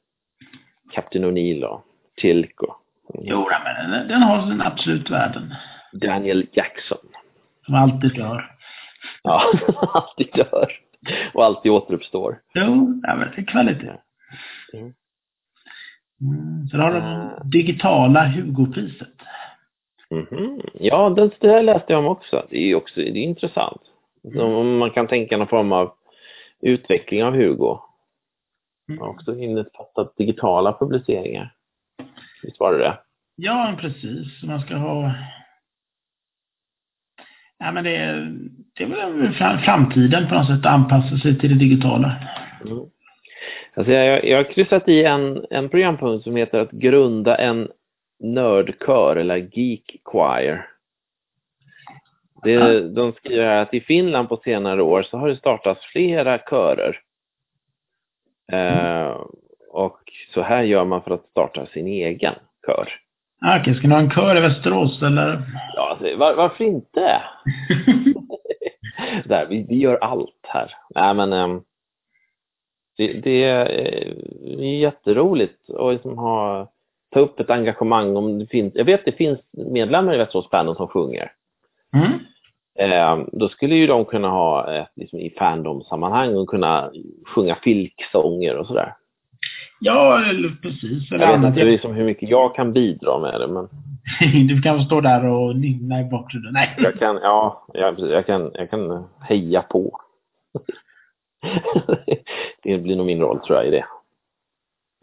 Captain 0.93 1.25
O'Neill 1.25 1.65
och 1.65 1.85
Tilk 2.17 2.63
och... 2.63 2.77
Jo, 3.15 3.49
men 3.65 3.91
den, 3.91 4.09
den 4.09 4.23
har 4.23 4.47
sin 4.47 4.63
absolut 4.63 5.11
värden. 5.11 5.55
Daniel 5.93 6.47
Jackson. 6.53 7.09
Som 7.67 7.75
alltid 7.75 8.15
dör. 8.15 8.57
Ja, 9.23 9.43
alltid 9.95 10.33
dör. 10.35 10.73
Och 11.35 11.45
alltid 11.45 11.73
återuppstår. 11.73 12.41
Jo, 12.55 13.01
ja, 13.03 13.15
men 13.15 13.31
det 13.31 13.43
är 13.43 13.47
kvalitet. 13.47 13.97
Mm. 14.73 14.95
Mm, 16.21 16.69
så 16.69 16.77
har 16.77 16.93
de 16.93 17.03
uh, 17.03 17.45
digitala 17.45 18.27
Hugo-priset. 18.27 19.19
Mm 20.11 20.27
-hmm. 20.27 20.71
Ja, 20.75 21.11
det, 21.11 21.31
det 21.41 21.63
läste 21.63 21.93
jag 21.93 21.99
om 21.99 22.07
också. 22.07 22.47
Det 22.51 22.59
är 22.59 22.75
också 22.75 23.01
det 23.01 23.09
är 23.09 23.17
intressant. 23.17 23.83
Mm. 24.25 24.41
Om 24.41 24.79
man 24.79 24.91
kan 24.91 25.07
tänka 25.07 25.37
någon 25.37 25.49
form 25.49 25.73
av 25.73 25.93
utveckling 26.61 27.25
av 27.25 27.35
Hugo. 27.35 27.79
Mm. 28.89 29.03
Också 29.03 29.39
innefattat 29.39 30.17
digitala 30.17 30.77
publiceringar. 30.81 31.55
Visst 32.43 32.61
var 32.61 32.73
det 32.73 32.79
det? 32.79 32.99
Ja, 33.37 33.77
precis. 33.81 34.43
Man 34.43 34.61
ska 34.61 34.77
ha... 34.77 35.15
Ja, 37.59 37.73
men 37.73 37.85
det, 37.85 37.97
är, 37.97 38.39
det 38.75 38.85
är 38.85 39.11
väl 39.11 39.33
framtiden 39.65 40.29
på 40.29 40.35
något 40.35 40.47
sätt, 40.47 40.59
att 40.59 40.67
anpassa 40.67 41.19
sig 41.19 41.39
till 41.39 41.49
det 41.49 41.65
digitala. 41.65 42.17
Mm. 42.65 42.79
Alltså 43.75 43.93
jag, 43.93 44.25
jag 44.25 44.37
har 44.37 44.53
kryssat 44.53 44.89
i 44.89 45.05
en, 45.05 45.47
en 45.51 45.69
programpunkt 45.69 46.25
som 46.25 46.37
heter 46.37 46.61
att 46.61 46.71
grunda 46.71 47.37
en 47.37 47.69
nördkör 48.21 49.17
eller 49.17 49.49
geek 49.53 50.01
choir. 50.05 50.67
Det, 52.43 52.89
de 52.89 53.13
skriver 53.13 53.45
här 53.45 53.63
att 53.63 53.75
i 53.75 53.81
Finland 53.81 54.29
på 54.29 54.37
senare 54.37 54.83
år 54.83 55.03
så 55.03 55.19
har 55.19 55.29
det 55.29 55.37
startats 55.37 55.87
flera 55.87 56.39
körer. 56.39 57.01
Eh, 58.53 59.17
och 59.71 60.01
så 60.35 60.43
här 60.43 60.63
gör 60.63 60.85
man 60.85 61.03
för 61.03 61.11
att 61.11 61.31
starta 61.31 61.67
sin 61.67 61.87
egen 61.87 62.35
kör. 62.67 62.89
Ah, 63.41 63.61
Okej, 63.61 63.75
ska 63.75 63.89
ni 63.89 63.95
ha 63.95 64.01
en 64.01 64.11
kör 64.11 64.37
i 64.37 64.41
Västerås 64.41 65.03
eller? 65.03 65.43
Ja, 65.75 65.91
alltså, 65.91 66.17
var, 66.17 66.35
varför 66.35 66.65
inte? 66.65 67.23
Där, 69.25 69.47
vi, 69.47 69.67
vi 69.69 69.77
gör 69.77 69.97
allt 69.97 70.41
här. 70.43 70.75
Nej, 70.95 71.15
men 71.15 71.33
ehm, 71.33 71.63
det, 72.97 73.13
det 73.13 73.45
är 73.45 73.67
eh, 73.67 74.79
jätteroligt 74.81 75.71
att 75.71 75.93
liksom 75.93 76.19
ha, 76.19 76.71
ta 77.11 77.21
upp 77.21 77.41
ett 77.41 77.51
engagemang 77.51 78.17
om 78.17 78.39
det 78.39 78.47
finns. 78.47 78.75
Jag 78.75 78.85
vet 78.85 79.05
det 79.05 79.13
finns 79.13 79.41
medlemmar 79.53 80.15
i 80.15 80.19
Västerås 80.19 80.51
Band 80.51 80.77
som 80.77 80.89
sjunger. 80.89 81.33
Mm. 81.95 82.19
Eh, 82.79 83.27
då 83.33 83.49
skulle 83.49 83.75
ju 83.75 83.87
de 83.87 84.05
kunna 84.05 84.29
ha 84.29 84.73
ett, 84.73 84.93
liksom, 84.97 85.19
i 85.19 85.31
fandom-sammanhang 85.31 86.37
och 86.37 86.49
kunna 86.49 86.91
sjunga 87.27 87.55
filksånger 87.55 88.57
och 88.57 88.67
sådär. 88.67 88.95
Ja, 89.81 90.25
eller 90.25 90.49
precis. 90.63 91.13
Eller 91.13 91.25
Jag 91.25 91.29
vet 91.29 91.39
annat. 91.39 91.49
inte 91.49 91.65
liksom 91.65 91.95
hur 91.95 92.05
mycket 92.05 92.29
jag 92.29 92.55
kan 92.55 92.73
bidra 92.73 93.19
med 93.19 93.41
det, 93.41 93.49
men 93.49 93.69
Du 94.49 94.63
kan 94.63 94.85
stå 94.85 95.01
där 95.01 95.25
och 95.25 95.57
nynna 95.57 96.01
i 96.01 96.05
bakgrunden. 96.05 96.53
Nej. 96.53 96.75
jag 96.79 96.99
kan, 96.99 97.19
ja, 97.23 97.67
jag, 97.75 98.01
jag, 98.01 98.27
kan, 98.27 98.51
jag 98.55 98.71
kan 98.71 99.05
heja 99.21 99.63
på. 99.63 100.01
det 102.63 102.79
blir 102.79 102.97
nog 102.97 103.07
min 103.07 103.21
roll 103.21 103.41
tror 103.41 103.59
jag 103.59 103.67
i 103.67 103.71
det. 103.71 103.85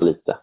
Lite. 0.01 0.38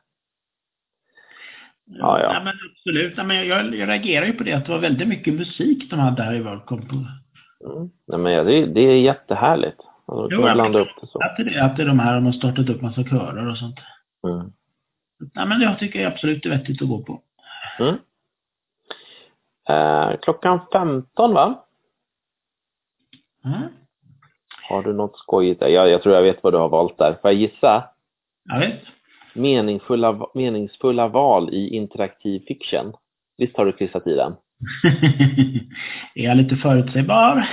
Ja, 1.98 2.20
ja. 2.20 2.32
Nej, 2.32 2.44
men 2.44 2.54
absolut. 2.70 3.16
Nej, 3.16 3.26
men 3.26 3.46
jag, 3.46 3.74
jag 3.74 3.88
reagerar 3.88 4.26
ju 4.26 4.32
på 4.32 4.44
det 4.44 4.52
att 4.52 4.66
det 4.66 4.72
var 4.72 4.78
väldigt 4.78 5.08
mycket 5.08 5.34
musik 5.34 5.90
de 5.90 5.98
hade 5.98 6.36
i 6.36 6.40
Worldcom. 6.40 6.88
På. 6.88 6.94
Mm. 6.94 7.90
Nej, 8.08 8.18
men 8.18 8.32
ja, 8.32 8.44
det, 8.44 8.66
det 8.66 8.80
är 8.80 9.00
jättehärligt. 9.00 9.80
Alltså, 10.06 10.28
Jo, 10.30 10.46
jag 10.46 10.54
blanda 10.54 10.78
upp 10.80 11.00
det 11.00 11.06
så. 11.06 11.18
Att 11.18 11.36
det, 11.36 11.60
att 11.60 11.76
det 11.76 11.82
är 11.82 11.86
de 11.86 11.98
här, 11.98 12.14
de 12.14 12.26
har 12.26 12.32
startat 12.32 12.68
upp 12.68 12.82
massa 12.82 13.04
körer 13.04 13.50
och 13.50 13.58
sånt. 13.58 13.78
Mm. 14.26 14.52
Nej, 15.34 15.46
men 15.46 15.60
jag 15.60 15.78
tycker 15.78 16.06
absolut 16.06 16.42
det 16.42 16.48
är 16.48 16.58
vettigt 16.58 16.82
att 16.82 16.88
gå 16.88 17.02
på. 17.02 17.22
Mm. 17.78 17.94
Eh, 19.68 20.16
klockan 20.22 20.60
15 20.72 21.34
va? 21.34 21.64
Mm. 23.44 23.62
Har 24.68 24.82
du 24.82 24.92
något 24.92 25.18
skojigt 25.18 25.60
där? 25.60 25.68
Jag, 25.68 25.88
jag 25.88 26.02
tror 26.02 26.14
jag 26.14 26.22
vet 26.22 26.42
vad 26.42 26.52
du 26.52 26.58
har 26.58 26.68
valt 26.68 26.98
där. 26.98 27.18
Får 27.22 27.30
jag 27.30 27.34
gissa? 27.34 27.84
Jag 28.44 28.58
vet. 28.58 28.80
Meningsfulla, 29.34 30.26
meningsfulla 30.34 31.08
val 31.08 31.54
i 31.54 31.76
interaktiv 31.76 32.40
fiction. 32.48 32.92
Visst 33.38 33.56
har 33.56 33.66
du 33.66 33.72
kryssat 33.72 34.06
i 34.06 34.14
den? 34.14 34.34
är 36.14 36.24
jag 36.24 36.36
lite 36.36 36.56
förutsägbar? 36.56 37.48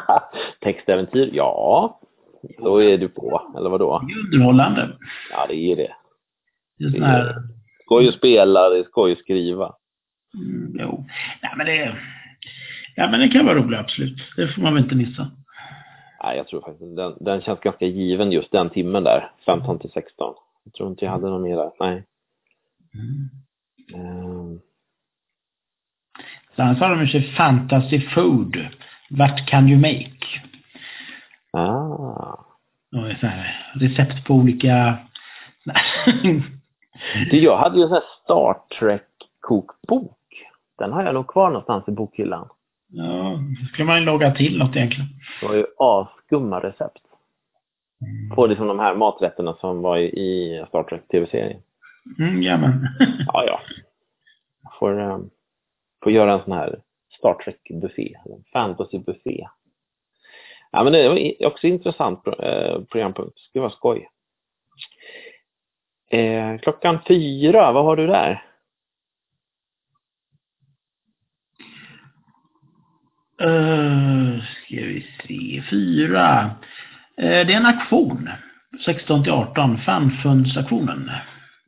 Textäventyr? 0.60 1.30
Ja. 1.32 2.00
Då 2.58 2.82
är 2.82 2.98
du 2.98 3.08
på, 3.08 3.54
eller 3.58 3.70
vad 3.70 3.80
då? 3.80 4.02
Det 4.08 4.12
är 4.12 4.24
underhållande. 4.24 4.88
Ja, 5.30 5.46
det 5.48 5.56
är 5.56 5.76
det. 5.76 5.92
Det 6.78 6.98
är. 6.98 7.34
Skoj 7.84 8.08
att 8.08 8.14
spela, 8.14 8.68
det 8.68 8.78
är 8.78 8.84
skoj 8.84 9.12
att 9.12 9.18
skriva. 9.18 9.74
Mm, 10.34 10.76
jo. 10.80 11.04
Nej, 11.42 11.52
men 11.56 11.66
det... 11.66 11.96
Ja, 12.96 13.10
men 13.10 13.20
det 13.20 13.28
kan 13.28 13.46
vara 13.46 13.58
roligt, 13.58 13.80
absolut. 13.80 14.16
Det 14.36 14.48
får 14.48 14.62
man 14.62 14.74
väl 14.74 14.82
inte 14.82 14.94
missa. 14.94 15.30
Nej, 16.22 16.36
jag 16.36 16.48
tror 16.48 16.60
faktiskt 16.60 16.96
den, 16.96 17.14
den 17.20 17.40
känns 17.40 17.60
ganska 17.60 17.86
given 17.86 18.32
just 18.32 18.52
den 18.52 18.70
timmen 18.70 19.04
där, 19.04 19.30
15 19.46 19.78
till 19.78 19.90
16. 19.90 20.34
Jag 20.68 20.72
tror 20.74 20.90
inte 20.90 21.04
jag 21.04 21.12
hade 21.12 21.26
någon 21.26 21.42
mer 21.42 21.56
där, 21.56 21.70
nej. 21.80 22.04
Mm. 22.94 23.28
Ehm, 23.94 24.60
Sen 26.56 26.76
så 26.76 26.84
har 26.84 26.90
de 26.90 27.00
ju 27.00 27.08
sig 27.08 27.32
Fantasy 27.36 28.00
Food. 28.00 28.68
What 29.10 29.46
can 29.46 29.68
you 29.68 29.78
make? 29.80 30.26
ah. 31.52 32.44
Och 32.96 33.18
så 33.20 33.26
här, 33.26 33.72
recept 33.74 34.26
på 34.26 34.34
olika... 34.34 34.98
Du, 37.30 37.38
jag 37.38 37.58
hade 37.58 37.76
ju 37.76 37.82
en 37.82 37.88
sån 37.88 37.94
här 37.94 38.04
Star 38.24 38.56
Trek-kokbok. 38.78 40.18
Den 40.78 40.92
har 40.92 41.02
jag 41.02 41.14
nog 41.14 41.26
kvar 41.28 41.48
någonstans 41.50 41.84
i 41.88 41.92
bokhyllan. 41.92 42.48
ja, 42.88 43.38
då 43.60 43.66
skulle 43.66 43.86
man 43.86 43.98
ju 43.98 44.04
logga 44.04 44.34
till 44.34 44.58
något 44.58 44.76
egentligen. 44.76 45.08
Det 45.40 45.46
var 45.46 45.54
ju 45.54 45.66
asskumma 45.78 46.60
recept. 46.60 47.02
På 48.34 48.46
liksom 48.46 48.66
de 48.66 48.78
här 48.78 48.94
maträtterna 48.94 49.54
som 49.54 49.82
var 49.82 49.98
i, 49.98 50.64
Star 50.68 50.82
Trek 50.82 51.08
tv-serien. 51.08 51.62
Mm, 52.18 52.42
jamen. 52.42 52.88
Ja, 53.26 53.44
ja. 53.46 53.60
Får, 54.78 55.00
um, 55.00 55.30
får 56.02 56.12
göra 56.12 56.32
en 56.32 56.44
sån 56.44 56.52
här 56.52 56.80
Star 57.18 57.34
Trek-buffé, 57.34 58.14
en 58.24 58.44
fantasy-buffé. 58.52 59.48
Ja, 60.70 60.84
men 60.84 60.92
det 60.92 61.08
var 61.08 61.46
också 61.46 61.66
intressant 61.66 62.26
eh, 62.26 62.82
programpunkt. 62.90 63.34
Det 63.34 63.42
skulle 63.42 63.62
vara 63.62 63.72
skoj. 63.72 64.08
Eh, 66.10 66.58
klockan 66.58 66.98
fyra, 67.08 67.72
vad 67.72 67.84
har 67.84 67.96
du 67.96 68.06
där? 68.06 68.44
Uh, 73.42 74.40
ska 74.40 74.76
vi 74.76 75.06
se. 75.26 75.62
Fyra. 75.70 76.50
Eh, 77.18 77.46
det 77.46 77.52
är 77.52 77.56
en 77.56 77.66
aktion. 77.66 78.28
16 78.84 79.22
till 79.22 79.32
18. 79.32 79.78
Fanfundsaktionen. 79.78 81.10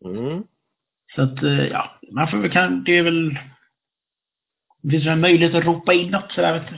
Mm. 0.04 0.42
Så 1.16 1.22
att, 1.22 1.42
eh, 1.42 1.66
ja, 1.66 1.90
man 2.12 2.28
får 2.28 2.38
väl 2.38 2.50
kan, 2.50 2.84
det 2.84 2.98
är 2.98 3.02
väl, 3.02 3.38
det 4.82 4.90
finns 4.90 5.04
väl 5.06 5.12
en 5.12 5.20
möjlighet 5.20 5.54
att 5.54 5.64
ropa 5.64 5.92
in 5.92 6.10
något 6.10 6.32
sådär, 6.32 6.52
vet 6.52 6.68
du. 6.68 6.74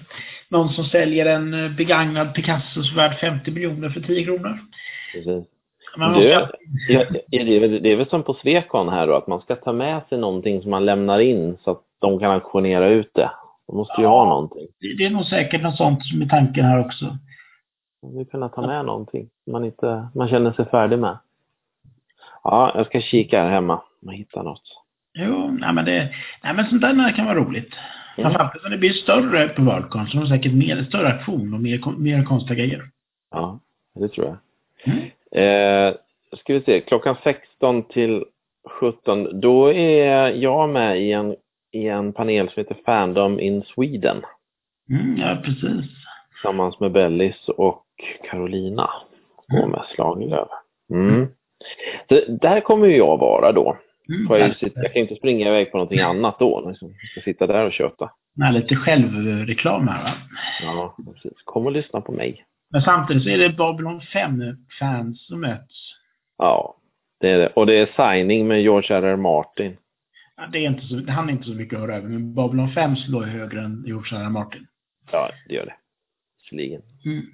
Någon 0.48 0.68
som 0.72 0.84
säljer 0.84 1.26
en 1.26 1.54
eh, 1.64 1.70
begagnad 1.70 2.34
Picasso 2.34 2.96
värd 2.96 3.18
50 3.20 3.50
miljoner 3.50 3.88
för 3.88 4.00
10 4.00 4.24
kronor. 4.24 4.58
Precis. 5.12 5.44
Man 5.96 6.12
Du, 6.12 6.14
måste, 6.14 6.28
ja, 6.88 7.04
det, 7.30 7.56
är 7.56 7.60
väl, 7.60 7.82
det 7.82 7.92
är 7.92 7.96
väl 7.96 8.08
som 8.08 8.22
på 8.22 8.34
Svekon 8.34 8.88
här 8.88 9.06
då, 9.06 9.14
att 9.16 9.26
man 9.26 9.40
ska 9.40 9.54
ta 9.56 9.72
med 9.72 10.02
sig 10.08 10.18
någonting 10.18 10.62
som 10.62 10.70
man 10.70 10.84
lämnar 10.84 11.18
in 11.20 11.56
så 11.64 11.70
att 11.70 11.80
de 12.00 12.18
kan 12.18 12.30
auktionera 12.30 12.88
ut 12.88 13.10
det. 13.14 13.30
De 13.66 13.76
måste 13.76 13.94
ju 14.00 14.02
Ja. 14.02 14.08
ha 14.08 14.24
någonting. 14.28 14.66
det, 14.80 14.96
det 14.98 15.04
är 15.04 15.10
nog 15.10 15.24
säkert 15.26 15.62
något 15.62 15.76
sånt 15.76 16.06
som 16.06 16.22
är 16.22 16.26
tanken 16.26 16.64
här 16.64 16.80
också. 16.80 17.18
Man 18.02 18.16
vill 18.16 18.26
kunna 18.26 18.48
ta 18.48 18.66
med 18.66 18.84
någonting 18.84 19.30
man 19.46 19.64
inte 19.64 20.08
man 20.14 20.28
känner 20.28 20.52
sig 20.52 20.64
färdig 20.64 20.98
med. 20.98 21.18
Ja, 22.44 22.72
jag 22.74 22.86
ska 22.86 23.00
kika 23.00 23.42
här 23.42 23.50
hemma 23.50 23.74
om 23.74 24.08
jag 24.08 24.14
hittar 24.14 24.42
något. 24.42 24.82
Jo, 25.14 25.56
nej 25.60 25.74
men 25.74 25.84
det, 25.84 26.14
nej 26.42 26.54
men 26.54 26.68
sånt 26.68 26.82
där 26.82 27.16
kan 27.16 27.26
vara 27.26 27.38
roligt. 27.38 27.74
Mm. 28.18 28.32
Framförallt 28.32 28.62
när 28.62 28.70
det 28.70 28.78
blir 28.78 28.92
större 28.92 29.48
på 29.48 29.62
Worldcon 29.62 30.06
så 30.06 30.18
är 30.18 30.22
det 30.22 30.28
säkert 30.28 30.52
mer, 30.52 30.84
större 30.84 31.08
aktion 31.08 31.54
och 31.54 31.60
mer, 31.60 31.98
mer 31.98 32.24
konstiga 32.24 32.54
grejer. 32.54 32.90
Ja, 33.30 33.58
det 33.94 34.08
tror 34.08 34.26
jag. 34.26 34.36
Mm. 34.94 35.08
Eh, 35.32 35.94
ska 36.38 36.54
vi 36.54 36.60
se, 36.60 36.80
klockan 36.80 37.16
16 37.24 37.82
till 37.82 38.24
17, 38.80 39.40
då 39.40 39.72
är 39.72 40.28
jag 40.30 40.68
med 40.68 41.02
i 41.02 41.12
en, 41.12 41.36
i 41.72 41.88
en 41.88 42.12
panel 42.12 42.50
som 42.50 42.60
heter 42.60 42.76
Fandom 42.84 43.40
in 43.40 43.62
Sweden. 43.62 44.22
Mm, 44.90 45.16
ja, 45.16 45.36
precis. 45.44 45.90
Tillsammans 46.32 46.80
med 46.80 46.92
Bellis 46.92 47.48
och 47.48 47.81
Carolina 48.30 48.90
Gåmes 49.48 49.98
Lagerlöf. 49.98 50.48
Mm. 50.90 51.26
Så 52.08 52.32
där 52.40 52.60
kommer 52.60 52.86
ju 52.86 52.96
jag 52.96 53.18
vara 53.18 53.52
då. 53.52 53.76
Mm, 54.08 54.38
jag, 54.38 54.48
ju 54.48 54.54
sitta, 54.54 54.82
jag 54.82 54.92
kan 54.92 55.02
inte 55.02 55.14
springa 55.14 55.48
iväg 55.48 55.70
på 55.70 55.76
någonting 55.76 56.00
annat 56.00 56.38
då. 56.38 56.68
Liksom. 56.68 56.94
Jag 57.00 57.10
ska 57.10 57.20
sitta 57.20 57.46
där 57.46 57.66
och 57.66 57.72
köta. 57.72 58.10
Nej, 58.36 58.52
lite 58.52 58.76
självreklam 58.76 59.88
här 59.88 60.02
va. 60.02 60.12
Ja, 60.62 60.96
precis. 61.12 61.42
Kom 61.44 61.66
och 61.66 61.72
lyssna 61.72 62.00
på 62.00 62.12
mig. 62.12 62.44
Men 62.70 62.82
samtidigt 62.82 63.22
så 63.22 63.28
är 63.28 63.38
det 63.38 63.48
Babylon 63.48 64.00
5-fans 64.00 65.26
som 65.26 65.40
möts. 65.40 65.94
Ja, 66.38 66.76
det 67.20 67.30
är 67.30 67.38
det. 67.38 67.48
Och 67.48 67.66
det 67.66 67.74
är 67.78 68.14
signing 68.16 68.48
med 68.48 68.62
George 68.62 68.96
R.R. 68.96 69.16
Martin. 69.16 69.76
Ja, 70.36 70.42
det 70.52 70.58
är 70.58 70.66
inte 70.66 70.86
så, 70.86 71.02
han 71.08 71.28
är 71.28 71.32
inte 71.32 71.44
så 71.44 71.54
mycket 71.54 71.74
att 71.74 71.80
höra 71.80 71.96
över, 71.96 72.08
men 72.08 72.34
Babylon 72.34 72.72
5 72.72 72.96
slår 72.96 73.26
ju 73.26 73.30
högre 73.30 73.60
än 73.60 73.84
George 73.86 74.18
R. 74.18 74.24
R. 74.24 74.30
Martin. 74.30 74.66
Ja, 75.12 75.30
det 75.48 75.54
gör 75.54 75.66
det. 75.66 75.74
Visserligen. 76.40 76.82
Mm. 77.04 77.24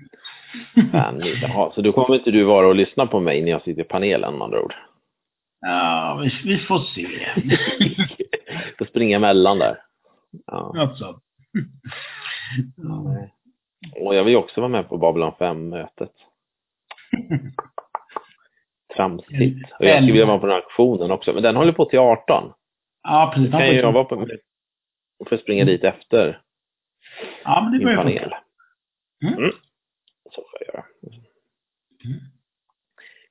Fan, 0.93 1.23
Jaha, 1.43 1.73
så 1.75 1.81
då 1.81 1.93
kommer 1.93 2.15
inte 2.15 2.31
du 2.31 2.45
vara 2.45 2.67
och 2.67 2.75
lyssna 2.75 3.07
på 3.07 3.21
mig 3.21 3.43
när 3.43 3.51
jag 3.51 3.63
sitter 3.63 3.83
i 3.83 3.85
panelen 3.85 4.35
med 4.35 4.45
andra 4.45 4.63
ord? 4.63 4.75
Ja, 5.61 6.21
vi, 6.23 6.53
vi 6.53 6.59
får 6.59 6.79
se. 6.79 7.09
Får 8.79 8.85
springa 8.85 9.17
emellan 9.17 9.59
där. 9.59 9.79
Ja. 10.47 10.75
alltså. 10.79 11.21
Nej. 12.77 13.35
Och 14.01 14.15
jag 14.15 14.25
vill 14.25 14.37
också 14.37 14.61
vara 14.61 14.69
med 14.69 14.89
på 14.89 14.99
Babylon 14.99 15.33
5-mötet. 15.39 16.13
Tramsigt. 18.97 19.73
Och 19.79 19.85
jag 19.85 19.97
skulle 19.97 20.13
vilja 20.13 20.27
vara 20.27 20.39
på 20.39 20.47
den 20.47 20.55
här 20.55 20.63
auktionen 20.63 21.11
också, 21.11 21.33
men 21.33 21.43
den 21.43 21.57
håller 21.57 21.73
på 21.73 21.85
till 21.85 21.99
18. 21.99 22.53
Ja, 23.03 23.33
precis. 23.35 23.51
Kan 23.51 23.67
ju 23.67 23.75
jag 23.75 23.93
vara 23.93 24.05
på 24.05 24.27
och 25.19 25.29
få 25.29 25.39
springa 25.39 25.65
dit 25.65 25.85
efter 25.85 26.43
Ja, 27.45 27.61
men 27.63 27.79
det 27.79 27.85
börjar 27.85 28.03
funka. 28.03 28.43
Mm. 29.25 29.51
Så 30.39 30.45
får 30.51 30.61
jag 30.61 30.75
göra. 30.75 30.85
Mm. 32.05 32.21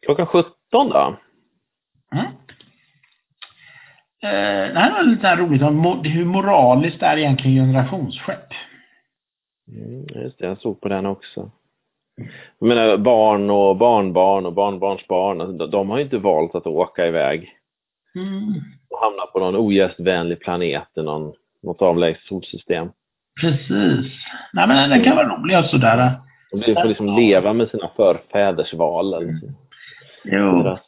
Klockan 0.02 0.28
17 0.28 0.54
då? 0.72 1.18
Mm. 2.14 2.26
Eh, 4.24 4.74
det 4.74 4.80
här 4.80 4.92
var 4.92 5.04
lite 5.04 5.36
roligt 5.36 5.62
om 5.62 6.02
hur 6.04 6.26
moraliskt 6.26 7.02
är 7.02 7.18
egentligen 7.18 7.66
generationsskepp? 7.66 8.54
Mm, 9.68 10.24
just 10.24 10.40
det, 10.40 10.46
jag 10.46 10.62
såg 10.62 10.82
på 10.82 10.88
den 10.88 11.06
också. 11.06 11.52
Jag 12.60 12.68
menar, 12.68 12.98
barn 12.98 13.50
och 13.50 13.78
barnbarn 13.78 14.46
och 14.46 14.54
barnbarnsbarn, 14.54 15.42
alltså, 15.42 15.58
de, 15.58 15.72
de 15.72 15.90
har 15.90 15.98
ju 15.98 16.04
inte 16.04 16.18
valt 16.18 16.56
att 16.56 16.68
åka 16.68 17.08
iväg 17.08 17.58
Mm. 18.18 18.54
Och 18.90 19.00
hamna 19.00 19.26
på 19.34 19.40
någon 19.40 19.56
ogästvänlig 19.56 20.40
planet 20.40 20.88
i 20.98 21.02
någon, 21.02 21.34
något 21.64 21.82
avlägset 21.82 22.24
solsystem. 22.28 22.90
Precis. 23.42 24.14
Nej, 24.54 24.68
men 24.68 24.90
den 24.90 25.04
kan 25.04 25.16
vara 25.16 25.38
rolig 25.38 25.58
och 25.58 25.66
sådär. 25.66 26.22
Och 26.52 26.62
vi 26.68 26.74
får 26.74 26.86
liksom 26.86 27.16
leva 27.16 27.54
med 27.54 27.70
sina 27.70 27.90
förfäders 27.96 28.74
val. 28.74 29.14
Eller 29.14 29.40
Jo. 30.24 30.64
deras, 30.64 30.80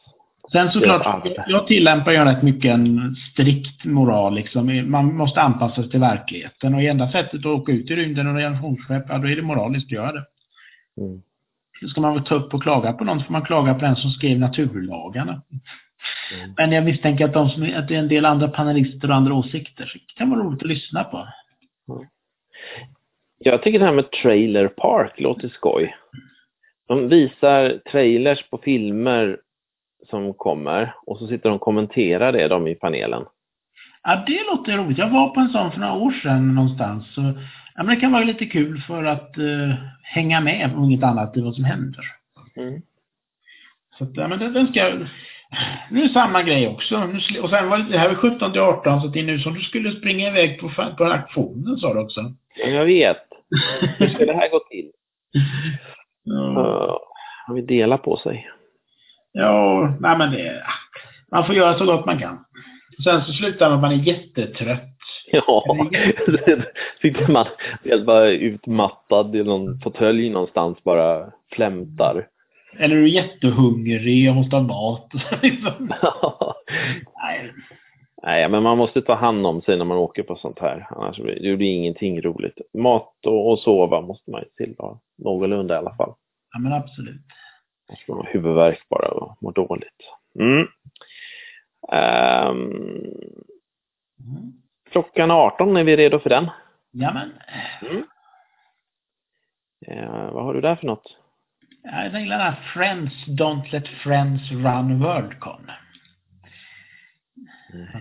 Sen 0.52 0.70
såklart, 0.70 1.26
jag 1.46 1.66
tillämpar 1.66 2.12
ju 2.12 2.18
rätt 2.18 2.42
mycket 2.42 2.74
en 2.74 3.16
strikt 3.32 3.84
moral. 3.84 4.34
Liksom. 4.34 4.90
Man 4.90 5.16
måste 5.16 5.40
anpassa 5.40 5.74
sig 5.74 5.90
till 5.90 6.00
verkligheten. 6.00 6.74
Och 6.74 6.82
enda 6.82 7.10
sättet 7.12 7.40
att 7.40 7.46
åka 7.46 7.72
ut 7.72 7.90
i 7.90 7.96
rymden 7.96 8.26
och 8.26 8.34
regenerationsskepp, 8.34 9.04
ja 9.08 9.18
då 9.18 9.28
är 9.28 9.36
det 9.36 9.42
moraliskt 9.42 9.86
att 9.86 9.90
göra 9.90 10.12
det. 10.12 10.24
Mm. 11.00 11.22
Ska 11.90 12.00
man 12.00 12.14
väl 12.14 12.24
ta 12.24 12.34
upp 12.34 12.54
och 12.54 12.62
klaga 12.62 12.92
på 12.92 13.04
någon, 13.04 13.18
så 13.18 13.24
får 13.24 13.32
man 13.32 13.44
klaga 13.44 13.74
på 13.74 13.80
den 13.80 13.96
som 13.96 14.10
skrev 14.10 14.38
naturlagarna. 14.38 15.42
Mm. 16.34 16.54
Men 16.56 16.72
jag 16.72 16.84
misstänker 16.84 17.24
att, 17.24 17.34
de 17.34 17.50
som, 17.50 17.62
att 17.62 17.88
det 17.88 17.94
är 17.94 17.98
en 17.98 18.08
del 18.08 18.24
andra 18.24 18.48
panelister 18.48 19.10
och 19.10 19.16
andra 19.16 19.34
åsikter. 19.34 19.86
Så 19.86 19.98
det 19.98 20.14
kan 20.16 20.30
vara 20.30 20.40
roligt 20.40 20.62
att 20.62 20.68
lyssna 20.68 21.04
på. 21.04 21.28
Jag 23.44 23.62
tycker 23.62 23.78
det 23.78 23.84
här 23.84 23.92
med 23.92 24.10
Trailer 24.10 24.68
Park 24.68 25.20
låter 25.20 25.48
skoj. 25.48 25.96
De 26.88 27.08
visar 27.08 27.78
trailers 27.90 28.50
på 28.50 28.58
filmer 28.58 29.38
som 30.10 30.34
kommer 30.34 30.94
och 31.06 31.18
så 31.18 31.26
sitter 31.26 31.48
de 31.48 31.54
och 31.54 31.60
kommenterar 31.60 32.32
det, 32.32 32.48
de 32.48 32.66
i 32.66 32.74
panelen. 32.74 33.24
Ja, 34.02 34.24
det 34.26 34.44
låter 34.46 34.76
roligt. 34.76 34.98
Jag 34.98 35.10
var 35.10 35.28
på 35.28 35.40
en 35.40 35.48
sån 35.48 35.72
för 35.72 35.80
några 35.80 35.94
år 35.94 36.12
sedan 36.12 36.54
någonstans. 36.54 37.14
Så, 37.14 37.20
ja, 37.74 37.82
men 37.82 37.86
det 37.86 37.96
kan 37.96 38.12
vara 38.12 38.24
lite 38.24 38.46
kul 38.46 38.82
för 38.86 39.04
att 39.04 39.38
eh, 39.38 39.74
hänga 40.02 40.40
med 40.40 40.72
om 40.76 40.84
inget 40.84 41.04
annat 41.04 41.36
i 41.36 41.40
vad 41.40 41.54
som 41.54 41.64
händer. 41.64 42.04
Mm. 42.56 42.82
Så 43.98 44.04
att, 44.04 44.16
ja, 44.16 44.28
men 44.28 44.38
den, 44.38 44.52
den 44.52 44.66
ska... 44.66 44.92
Nu 45.90 46.02
är 46.02 46.08
samma 46.08 46.42
grej 46.42 46.68
också. 46.68 47.06
Nu, 47.06 47.40
och 47.40 47.50
sen 47.50 47.68
var 47.68 47.78
det, 47.78 47.84
det 47.90 47.98
här 47.98 48.08
var 48.08 48.14
17 48.14 48.52
till 48.52 48.60
18, 48.60 49.00
så 49.00 49.06
det 49.06 49.20
är 49.20 49.24
nu 49.24 49.38
som 49.38 49.54
du 49.54 49.60
skulle 49.60 49.92
springa 49.92 50.28
iväg 50.28 50.60
på, 50.60 50.70
på 50.98 51.04
auktionen, 51.04 51.76
sa 51.76 51.94
du 51.94 52.00
också. 52.00 52.34
Ja, 52.56 52.70
jag 52.70 52.84
vet. 52.84 53.29
Hur 53.98 54.08
ska 54.08 54.26
det 54.26 54.32
här 54.32 54.50
gå 54.50 54.60
till? 54.70 54.90
ja, 56.24 56.60
Uh, 56.60 56.98
har 57.46 57.54
vi 57.54 57.62
delat 57.62 58.02
på 58.02 58.16
sig? 58.16 58.50
ja, 59.32 59.96
nej 60.00 60.18
men 60.18 60.30
det... 60.32 60.62
Man 61.32 61.46
får 61.46 61.54
göra 61.54 61.78
så 61.78 61.84
gott 61.84 62.06
man 62.06 62.18
kan. 62.18 62.44
Sen 63.04 63.24
så 63.24 63.32
slutar 63.32 63.70
man 63.70 63.80
man 63.80 63.92
är 63.92 63.96
jättetrött. 63.96 64.96
Ja, 65.32 65.64
sitter 67.02 67.32
man 67.32 67.46
helt 67.84 68.06
bara 68.06 68.28
utmattad 68.28 69.36
i 69.36 69.44
någon 69.44 69.80
fåtölj 69.80 70.30
någonstans, 70.30 70.84
bara 70.84 71.30
flämtar. 71.52 72.26
Eller 72.78 72.96
är 72.96 73.00
du 73.00 73.08
jättehungrig 73.08 74.30
och 74.30 74.36
måste 74.36 74.56
ha 74.56 74.62
mat. 74.62 75.08
Liksom. 75.42 75.72
nej, 77.22 77.52
Nej, 78.22 78.48
men 78.48 78.62
man 78.62 78.78
måste 78.78 79.02
ta 79.02 79.14
hand 79.14 79.46
om 79.46 79.62
sig 79.62 79.78
när 79.78 79.84
man 79.84 79.96
åker 79.98 80.22
på 80.22 80.36
sånt 80.36 80.58
här. 80.58 80.86
Annars 80.90 81.18
blir 81.18 81.56
det 81.56 81.64
ingenting 81.64 82.20
roligt. 82.22 82.58
Mat 82.74 83.26
och, 83.26 83.50
och 83.50 83.58
sova 83.58 84.00
måste 84.00 84.30
man 84.30 84.40
ju 84.42 84.48
till 84.66 84.74
ha. 84.78 85.00
Någorlunda 85.18 85.74
i 85.74 85.78
alla 85.78 85.94
fall. 85.96 86.14
ja, 86.52 86.58
men 86.58 86.72
absolut. 86.72 87.20
Annars 87.88 88.06
får 88.06 88.14
man 88.14 88.26
huvudvärk 88.26 88.88
bara 88.88 89.08
och 89.08 89.36
mår 89.42 89.52
dåligt. 89.52 90.12
Mm. 90.40 90.66
Ehm, 91.92 92.70
Mm. 94.20 94.52
klockan 94.90 95.30
18, 95.30 95.76
är 95.76 95.84
vi 95.84 95.96
redo 95.96 96.18
för 96.18 96.30
den? 96.30 96.50
Ja, 96.90 97.12
men... 97.12 97.32
Mm. 97.90 98.04
Eh, 99.86 100.32
vad 100.32 100.44
har 100.44 100.54
du 100.54 100.60
där 100.60 100.76
för 100.76 100.86
något? 100.86 101.16
Jag 101.82 102.20
gillar 102.20 102.38
den 102.38 102.46
här 102.46 102.60
Friends 102.74 103.14
Don't 103.26 103.72
Let 103.72 103.88
Friends 103.88 104.50
Run 104.50 105.02
Worldcon. 105.02 105.70
Att 105.70 105.89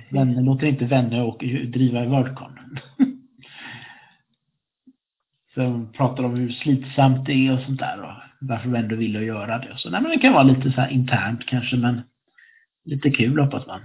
vänner 0.09 0.41
låter 0.41 0.67
inte 0.67 0.85
vänner 0.85 1.23
och 1.23 1.43
driva 1.67 2.05
Worldcon. 2.05 2.59
Så 5.53 5.59
de 5.59 5.91
pratar 5.93 6.23
om 6.23 6.35
hur 6.35 6.49
slitsamt 6.49 7.25
det 7.25 7.33
är 7.33 7.53
och 7.53 7.61
sånt 7.61 7.79
där 7.79 8.01
och 8.01 8.13
varför 8.41 8.69
vänner 8.69 8.95
vill 8.95 9.17
att 9.17 9.23
göra 9.23 9.57
det. 9.57 9.73
Så 9.77 9.89
nej, 9.89 10.01
men 10.01 10.11
det 10.11 10.17
kan 10.17 10.33
vara 10.33 10.43
lite 10.43 10.71
så 10.71 10.81
här 10.81 10.89
internt 10.89 11.45
kanske, 11.45 11.75
men 11.75 12.01
lite 12.85 13.09
kul 13.09 13.39
hoppas 13.39 13.67
man. 13.67 13.81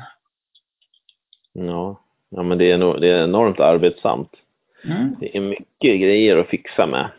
Ja, 1.52 2.00
ja 2.30 2.42
men 2.42 2.58
det 2.58 2.70
är, 2.70 2.78
nog, 2.78 3.00
det 3.00 3.08
är 3.08 3.24
enormt 3.24 3.60
arbetsamt. 3.60 4.30
Mm. 4.84 5.16
Det 5.20 5.36
är 5.36 5.40
mycket 5.40 6.00
grejer 6.00 6.36
att 6.36 6.48
fixa 6.48 6.86
med. 6.86 7.10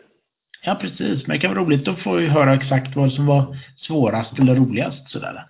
Ja, 0.62 0.74
precis. 0.74 1.26
Men 1.26 1.36
det 1.36 1.38
kan 1.38 1.54
vara 1.54 1.64
roligt 1.64 1.88
att 1.88 2.02
få 2.02 2.18
höra 2.18 2.54
exakt 2.54 2.96
vad 2.96 3.12
som 3.12 3.26
var 3.26 3.56
svårast 3.76 4.38
eller 4.38 4.54
roligast 4.54 5.10
sådär. 5.10 5.46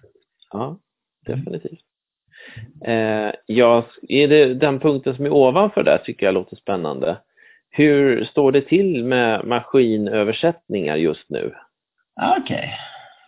Ja, 0.52 0.78
definitivt. 1.26 1.80
Eh, 2.84 3.30
ja, 3.46 3.86
är 4.08 4.28
det 4.28 4.54
den 4.54 4.80
punkten 4.80 5.16
som 5.16 5.26
är 5.26 5.32
ovanför 5.32 5.82
där 5.82 5.98
tycker 5.98 6.26
jag 6.26 6.34
låter 6.34 6.56
spännande. 6.56 7.18
Hur 7.70 8.24
står 8.24 8.52
det 8.52 8.62
till 8.62 9.04
med 9.04 9.44
maskinöversättningar 9.44 10.96
just 10.96 11.30
nu? 11.30 11.54
Okej. 12.40 12.70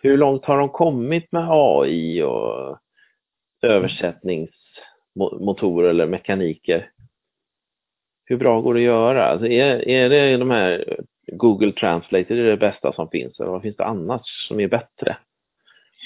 Hur 0.01 0.17
långt 0.17 0.45
har 0.45 0.57
de 0.57 0.69
kommit 0.69 1.31
med 1.31 1.47
AI 1.49 2.23
och 2.23 2.77
översättningsmotorer 3.61 5.89
eller 5.89 6.07
mekaniker? 6.07 6.89
Hur 8.25 8.37
bra 8.37 8.61
går 8.61 8.73
det 8.73 8.79
att 8.79 8.83
göra? 8.83 9.25
Alltså 9.25 9.47
är, 9.47 9.87
är 9.87 10.09
det 10.09 10.37
de 10.37 10.51
här 10.51 10.99
Google 11.31 11.71
Translate, 11.71 12.33
är 12.33 12.37
det 12.37 12.49
det 12.49 12.57
bästa 12.57 12.93
som 12.93 13.09
finns? 13.09 13.39
Eller 13.39 13.51
vad 13.51 13.61
finns 13.61 13.77
det 13.77 13.85
annars 13.85 14.47
som 14.47 14.59
är 14.59 14.67
bättre? 14.67 15.17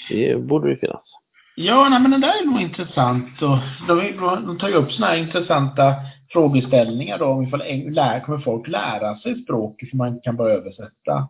Det 0.10 0.36
borde 0.36 0.70
det 0.70 0.78
finnas. 0.78 1.13
Ja, 1.56 1.90
nej, 1.90 2.02
men 2.02 2.12
det 2.12 2.18
där 2.18 2.42
är 2.42 2.46
nog 2.46 2.62
intressant. 2.62 3.42
Och 3.42 3.58
de, 3.88 4.18
de 4.46 4.58
tar 4.58 4.70
ju 4.70 4.76
upp 4.76 4.92
sådana 4.92 5.12
här 5.12 5.20
intressanta 5.20 5.96
frågeställningar 6.30 7.20
då. 7.20 7.26
Om 7.26 7.44
ifall 7.44 7.64
lär, 7.90 8.20
kommer 8.20 8.40
folk 8.40 8.68
lära 8.68 9.18
sig 9.18 9.44
språk 9.44 9.84
som 9.90 9.98
man 9.98 10.08
inte 10.08 10.22
kan 10.24 10.36
bara 10.36 10.54
översätta? 10.54 11.30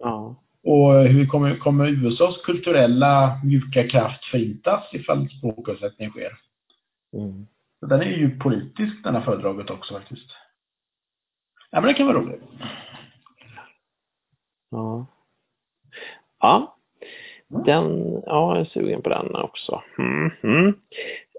Ja. 0.00 0.42
Och 0.62 0.92
hur 0.92 1.26
kommer, 1.26 1.56
kommer 1.56 1.86
USAs 1.86 2.36
kulturella 2.44 3.40
mjuka 3.44 3.88
kraft 3.88 4.24
förintas 4.24 4.84
ifall 4.92 5.28
språköversättning 5.28 6.10
sker? 6.10 6.38
Mm. 7.12 7.46
Så 7.80 7.86
den 7.86 8.00
är 8.00 8.16
ju 8.16 8.38
politisk, 8.38 9.04
den 9.04 9.14
här 9.14 9.22
föredraget 9.22 9.70
också 9.70 9.94
faktiskt. 9.94 10.30
Ja, 11.70 11.80
men 11.80 11.88
det 11.88 11.94
kan 11.94 12.06
vara 12.06 12.18
roligt. 12.18 12.42
Ja. 14.70 15.06
Ja. 16.40 16.77
Den, 17.48 18.12
ja, 18.26 18.56
jag 18.56 18.60
är 18.60 18.64
sugen 18.64 19.02
på 19.02 19.08
den 19.08 19.34
också. 19.36 19.82
Mm. 19.98 20.30
Mm. 20.42 20.74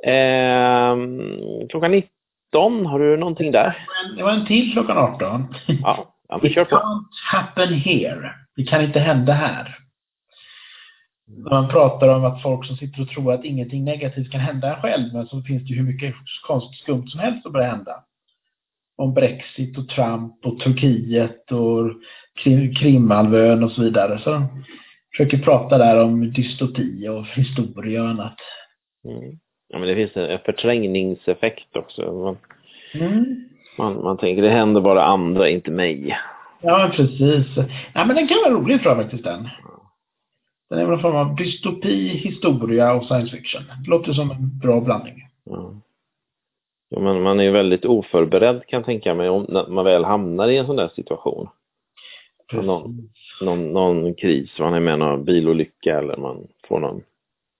Ehm, 0.05 1.67
klockan 1.69 1.91
19, 1.91 2.85
har 2.85 2.99
du 2.99 3.17
någonting 3.17 3.51
där? 3.51 3.87
Det 4.17 4.23
var 4.23 4.31
en 4.31 4.45
till 4.45 4.73
klockan 4.73 4.97
18. 4.97 5.55
Ja, 5.67 6.13
ja 6.29 6.39
men 6.41 6.51
kör 6.51 6.61
It 6.61 6.69
på. 6.69 6.75
can't 6.75 7.05
happen 7.31 7.73
here. 7.73 8.31
Det 8.55 8.63
kan 8.63 8.83
inte 8.83 8.99
hända 8.99 9.33
här. 9.33 9.75
När 11.27 11.49
man 11.49 11.69
pratar 11.69 12.07
om 12.07 12.25
att 12.25 12.41
folk 12.41 12.65
som 12.65 12.75
sitter 12.77 13.01
och 13.01 13.09
tror 13.09 13.33
att 13.33 13.45
ingenting 13.45 13.83
negativt 13.85 14.31
kan 14.31 14.41
hända 14.41 14.75
en 14.75 14.81
själv, 14.81 15.13
men 15.13 15.27
så 15.27 15.41
finns 15.41 15.63
det 15.63 15.69
ju 15.69 15.75
hur 15.75 15.83
mycket 15.91 16.15
konstigt 16.47 16.79
skumt 16.83 17.07
som 17.07 17.19
helst 17.19 17.45
att 17.45 17.53
börja 17.53 17.67
hända. 17.71 18.03
Om 18.97 19.13
Brexit 19.13 19.77
och 19.77 19.89
Trump 19.89 20.45
och 20.45 20.59
Turkiet 20.59 21.51
och 21.51 21.91
Krim, 22.43 22.75
Krimhalvön 22.75 23.63
och 23.63 23.71
så 23.71 23.81
vidare. 23.81 24.19
Så 24.19 24.43
försöker 25.19 25.37
prata 25.45 25.77
där 25.77 26.03
om 26.03 26.31
dystopi 26.33 27.07
och 27.07 27.25
historia 27.25 28.03
och 28.03 28.09
annat. 28.09 28.35
Mm. 29.05 29.39
Ja, 29.67 29.79
men 29.79 29.87
det 29.87 29.95
finns 29.95 30.17
en 30.17 30.39
förträngningseffekt 30.45 31.75
också. 31.75 32.11
Man, 32.13 32.37
Mm. 32.93 33.49
man, 33.77 34.03
man 34.03 34.17
tänker 34.17 34.41
det 34.41 34.49
händer 34.49 34.81
bara 34.81 35.03
andra, 35.03 35.49
inte 35.49 35.71
mig. 35.71 36.17
Ja, 36.61 36.91
precis. 36.95 37.45
Ja, 37.93 38.05
men 38.05 38.15
den 38.15 38.27
kan 38.27 38.37
vara 38.45 38.53
rolig 38.53 38.81
tror 38.81 38.93
jag 38.95 39.01
faktiskt 39.03 39.23
den. 39.23 39.49
Den 40.69 40.79
är 40.79 40.91
en 40.93 40.99
form 40.99 41.15
av 41.15 41.35
dystopi, 41.35 42.07
historia 42.07 42.93
och 42.93 43.05
science 43.05 43.35
fiction. 43.37 43.61
Det 43.83 43.89
låter 43.89 44.13
som 44.13 44.31
en 44.31 44.59
bra 44.59 44.81
blandning. 44.81 45.15
Ja. 45.43 45.73
Ja, 46.89 46.99
men 46.99 47.21
man 47.21 47.39
är 47.39 47.43
ju 47.43 47.51
väldigt 47.51 47.85
oförberedd 47.85 48.65
kan 48.67 48.77
jag 48.77 48.85
tänka 48.85 49.13
mig 49.13 49.29
om 49.29 49.45
när 49.49 49.67
man 49.67 49.85
väl 49.85 50.03
hamnar 50.05 50.47
i 50.47 50.57
en 50.57 50.65
sån 50.65 50.75
där 50.75 50.87
situation. 50.95 51.47
Någon, 52.53 53.09
någon, 53.41 53.73
någon 53.73 54.15
kris, 54.15 54.59
man 54.59 54.73
är 54.73 54.79
med 54.79 54.93
i 54.93 54.97
någon 54.97 55.25
bilolycka 55.25 55.99
eller 55.99 56.17
man 56.17 56.47
får 56.67 56.79
någon... 56.79 57.01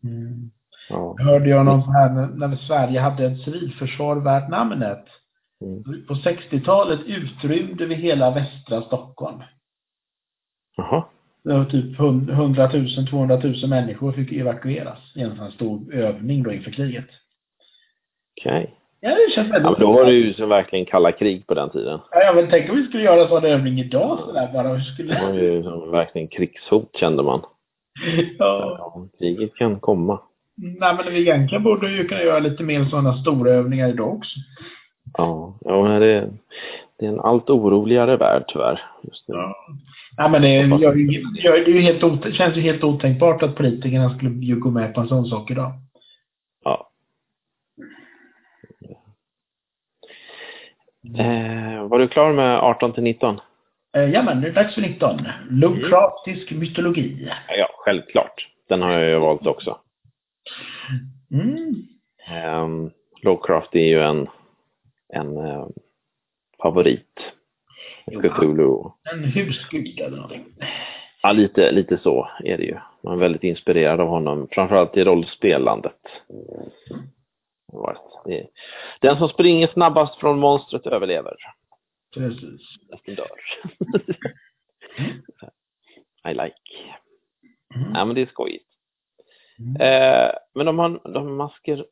Mm. 0.03 0.51
Ja. 0.89 1.15
Hörde 1.19 1.49
jag 1.49 1.65
någon 1.65 1.81
här 1.81 2.09
när, 2.09 2.27
när 2.27 2.55
Sverige 2.55 2.99
hade 2.99 3.25
ett 3.25 3.41
civilförsvar 3.41 4.15
värt 4.15 4.49
namnet. 4.49 5.05
Mm. 5.61 5.83
På 6.07 6.13
60-talet 6.13 6.99
utrymde 7.05 7.85
vi 7.85 7.95
hela 7.95 8.31
västra 8.31 8.81
Stockholm. 8.81 9.43
Jaha. 10.77 11.03
Det 11.43 11.53
var 11.53 11.65
typ 11.65 11.99
100 11.99 12.69
000, 12.73 13.07
200 13.07 13.39
000 13.43 13.69
människor 13.69 14.11
fick 14.11 14.31
evakueras 14.31 14.99
i 15.15 15.21
en 15.21 15.35
sån 15.35 15.51
stor 15.51 15.93
övning 15.93 16.43
då 16.43 16.53
inför 16.53 16.71
kriget. 16.71 17.07
Okej. 18.41 18.78
Ja, 19.01 19.09
det 19.09 19.31
känns 19.35 19.51
väldigt 19.51 19.63
Ja, 19.63 19.71
men 19.71 19.79
då 19.79 19.91
var 19.91 20.05
det 20.05 20.11
ju 20.11 20.33
så 20.33 20.45
verkligen 20.45 20.85
kalla 20.85 21.11
krig 21.11 21.47
på 21.47 21.53
den 21.53 21.69
tiden. 21.69 21.99
Ja, 22.11 22.23
jag 22.23 22.33
vill 22.33 22.49
tänka 22.49 22.71
om 22.71 22.77
vi 22.77 22.83
skulle 22.87 23.03
göra 23.03 23.21
en 23.21 23.27
sån 23.27 23.45
övning 23.45 23.79
idag 23.79 24.19
sådär 24.19 24.49
bara. 24.53 24.67
Hur 24.67 25.03
Det 25.07 25.13
var 25.21 25.29
skulle... 25.29 25.43
ju 25.43 25.63
som 25.63 25.91
verkligen 25.91 26.27
krigshot 26.27 26.97
kände 26.97 27.23
man. 27.23 27.41
Ja. 28.39 28.75
Ja, 28.79 29.07
kriget 29.19 29.55
kan 29.55 29.79
komma. 29.79 30.21
Nej, 30.55 30.95
men 30.95 31.13
vi 31.13 31.19
egentligen 31.21 31.63
borde 31.63 31.91
ju 31.91 32.07
kunna 32.07 32.21
göra 32.21 32.39
lite 32.39 32.63
mer 32.63 32.85
sådana 32.85 33.13
stora 33.17 33.51
övningar 33.51 33.89
idag 33.89 34.13
också. 34.13 34.39
Ja, 35.17 35.57
ja 35.61 35.83
men 35.83 36.01
det, 36.01 36.29
det 36.99 37.05
är 37.05 37.09
en 37.09 37.19
allt 37.19 37.49
oroligare 37.49 38.17
värld 38.17 38.43
tyvärr. 38.47 38.81
Just 39.03 39.27
nu. 39.27 39.35
Ja. 39.35 39.55
Nej, 40.17 40.29
men 40.31 40.41
det, 40.41 40.49
ju- 40.49 40.77
gör, 41.43 41.53
det 41.53 41.71
är 41.71 41.75
ju 41.75 41.81
helt 41.81 42.35
känns 42.35 42.57
ju 42.57 42.61
helt 42.61 42.83
otänkbart 42.83 43.43
att 43.43 43.55
politikerna 43.55 44.09
skulle 44.17 44.55
gå 44.55 44.69
med 44.71 44.93
på 44.93 45.01
en 45.01 45.07
sån 45.07 45.25
sak 45.25 45.51
idag. 45.51 45.71
Ja. 46.63 46.89
Eh, 51.17 51.87
var 51.87 51.99
du 51.99 52.07
klar 52.07 52.33
med 52.33 52.59
18 52.59 52.93
till 52.93 53.03
19? 53.03 53.39
Eh, 53.97 54.03
ja, 54.03 54.23
men 54.23 54.39
nu 54.39 54.47
är 54.47 54.51
det 54.51 54.61
dags 54.61 54.75
för 54.75 54.81
19. 54.81 55.19
Lovecraftisk 55.49 56.51
mytologi. 56.51 57.31
Ja, 57.57 57.67
självklart. 57.73 58.47
Den 58.69 58.81
har 58.81 58.91
jag 58.91 59.09
ju 59.09 59.19
valt 59.19 59.47
också. 59.47 59.77
Mm. 61.31 61.85
Um, 62.63 62.91
Lovecraft 63.21 63.75
är 63.75 63.87
ju 63.87 64.01
en, 64.01 64.27
en 65.13 65.37
eh, 65.37 65.67
favorit. 66.61 67.19
Cthulhu. 68.05 68.83
En 69.13 69.23
husgud 69.23 69.99
eller 69.99 70.17
någonting. 70.17 70.45
Ja, 71.21 71.31
lite, 71.31 71.71
lite 71.71 71.97
så 71.97 72.29
är 72.43 72.57
det 72.57 72.63
ju. 72.63 72.77
Man 73.03 73.13
är 73.13 73.19
väldigt 73.19 73.43
inspirerad 73.43 74.01
av 74.01 74.07
honom, 74.07 74.47
framförallt 74.51 74.97
i 74.97 75.03
rollspelandet. 75.03 76.01
Den 79.01 79.17
som 79.17 79.29
springer 79.29 79.67
snabbast 79.67 80.19
från 80.19 80.39
monstret 80.39 80.87
överlever. 80.87 81.33
Precis. 82.13 82.61
Resten 82.91 83.15
dör. 83.15 83.27
I 86.29 86.33
like. 86.33 86.55
Mm. 87.75 87.91
Ja, 87.95 88.05
men 88.05 88.15
det 88.15 88.21
är 88.21 88.25
skojigt. 88.25 88.65
Mm. 89.59 89.81
Eh, 89.81 90.31
men 90.55 90.65
de 90.65 90.79
har, 90.79 90.89
de 91.03 91.23
har 91.27 91.33
masker, 91.33 91.85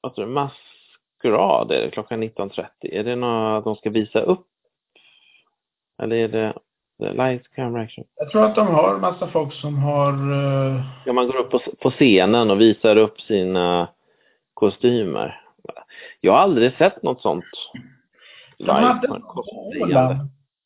vad 0.00 0.14
tror 0.14 0.26
du, 0.26 0.30
maskerad 0.32 1.70
är 1.72 1.82
det 1.84 1.90
klockan 1.90 2.22
19.30. 2.22 2.66
Är 2.82 3.04
det 3.04 3.16
något 3.16 3.64
de 3.64 3.76
ska 3.76 3.90
visa 3.90 4.20
upp? 4.20 4.46
Eller 6.02 6.16
är 6.16 6.28
det 6.28 6.52
light 6.98 7.48
camera 7.54 7.82
action? 7.82 8.04
Jag 8.16 8.30
tror 8.30 8.44
att 8.44 8.54
de 8.54 8.66
har 8.66 8.98
massa 8.98 9.28
folk 9.28 9.54
som 9.54 9.78
har... 9.78 10.12
eh, 10.12 10.80
Ja, 11.06 11.12
man 11.12 11.26
går 11.26 11.36
upp 11.36 11.50
på, 11.50 11.58
på 11.58 11.90
scenen 11.90 12.50
och 12.50 12.60
visar 12.60 12.96
upp 12.96 13.20
sina 13.20 13.88
kostymer. 14.54 15.40
Jag 16.20 16.32
har 16.32 16.38
aldrig 16.38 16.72
sett 16.72 17.02
något 17.02 17.22
sånt. 17.22 17.44
de, 18.58 18.64
hade 18.70 19.06
en 19.08 19.12
sån 19.22 19.22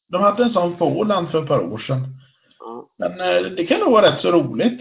de 0.09 0.23
hade 0.23 0.43
en 0.45 0.51
sån 0.53 0.77
på 0.77 0.87
Åland 0.87 1.29
för 1.31 1.43
ett 1.43 1.49
par 1.49 1.61
år 1.73 1.79
sedan. 1.79 2.07
Ja. 2.59 2.89
Men 2.99 3.21
eh, 3.21 3.43
det 3.51 3.67
kan 3.67 3.81
nog 3.81 3.93
vara 3.93 4.07
rätt 4.07 4.21
så 4.21 4.31
roligt. 4.33 4.79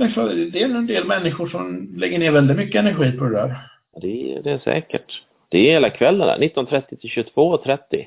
Det 0.53 0.61
är 0.61 0.65
en 0.75 0.87
del 0.87 1.05
människor 1.07 1.47
som 1.47 1.93
lägger 1.97 2.19
ner 2.19 2.31
väldigt 2.31 2.57
mycket 2.57 2.79
energi 2.79 3.11
på 3.17 3.23
det 3.23 3.35
där. 3.35 3.67
Det, 4.01 4.33
är- 4.35 4.41
det 4.43 4.51
är 4.51 4.57
säkert. 4.59 5.21
Det 5.49 5.57
är 5.67 5.71
hela 5.71 5.89
kvällen 5.89 6.27
där, 6.27 6.37
19.30 6.37 6.95
till 6.95 7.09
22.30. 7.09 8.05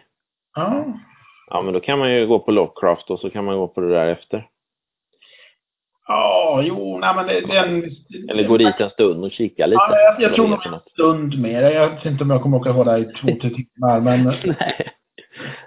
Ja. 0.56 0.84
Ja, 1.50 1.62
men 1.62 1.74
då 1.74 1.80
kan 1.80 1.98
man 1.98 2.12
ju 2.12 2.26
gå 2.26 2.38
på 2.38 2.50
Lovecraft 2.50 3.10
och 3.10 3.20
så 3.20 3.30
kan 3.30 3.44
man 3.44 3.56
gå 3.58 3.68
på 3.68 3.80
det 3.80 3.88
där 3.88 4.06
efter. 4.06 4.46
Ja, 6.10 6.62
jo, 6.64 6.98
nej 6.98 7.14
men 7.16 7.26
det, 7.26 7.40
den... 7.40 7.90
Eller 8.30 8.48
gå 8.48 8.56
dit 8.56 8.74
en 8.80 8.90
stund 8.90 9.24
och 9.24 9.30
kika 9.32 9.66
lite. 9.66 9.80
Ja, 9.88 9.98
jag, 10.00 10.22
jag 10.22 10.34
tror 10.34 10.46
är 10.46 10.50
nog 10.50 10.66
en 10.66 10.80
stund 10.92 11.38
mer. 11.42 11.62
Jag 11.62 11.90
vet 11.90 12.04
inte 12.04 12.24
om 12.24 12.30
jag 12.30 12.42
kommer 12.42 12.56
åka 12.56 12.72
vara 12.72 12.92
där 12.92 12.98
i 12.98 13.04
två, 13.04 13.28
tre 13.40 13.50
timmar. 13.54 14.00
Men 14.00 14.24
Nej. 14.24 14.88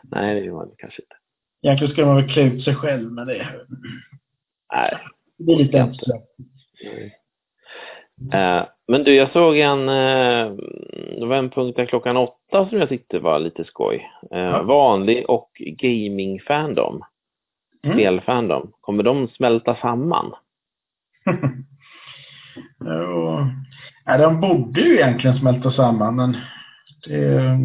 Nej, 0.03 0.35
det 0.35 0.41
gör 0.45 0.53
man 0.53 0.71
kanske 0.77 1.01
inte. 1.01 1.15
egentligen 1.63 1.91
skulle 1.93 2.07
man 2.07 2.15
väl 2.15 2.29
klä 2.33 2.41
ut 2.43 2.63
sig 2.63 2.75
själv. 2.75 3.11
Men 3.11 3.27
det, 3.27 3.47
Nej. 4.73 4.97
det 5.37 5.43
blir 5.43 5.55
lite 5.55 5.81
enklare. 5.81 6.21
Nej. 6.83 7.17
Eh, 8.33 8.63
men 8.87 9.03
du, 9.03 9.15
jag 9.15 9.31
såg 9.31 9.57
en, 9.57 9.89
eh, 9.89 10.51
det 11.19 11.25
var 11.25 11.35
en 11.35 11.49
punkt 11.49 11.75
där 11.75 11.85
klockan 11.85 12.17
åtta 12.17 12.69
som 12.69 12.79
jag 12.79 12.89
tyckte 12.89 13.19
var 13.19 13.39
lite 13.39 13.63
skoj. 13.63 14.09
Eh, 14.31 14.39
Ja. 14.41 14.63
Vanlig 14.63 15.29
och 15.29 15.49
gaming-fandom, 15.81 17.01
Mm. 17.83 17.97
spelfandom, 17.97 18.71
kommer 18.81 19.03
de 19.03 19.27
smälta 19.27 19.75
samman? 19.75 20.33
Jo. 22.85 23.45
Nej, 24.05 24.19
de 24.19 24.41
borde 24.41 24.81
ju 24.81 24.95
egentligen 24.95 25.37
smälta 25.37 25.71
samman, 25.71 26.15
men 26.15 26.37
det... 27.07 27.59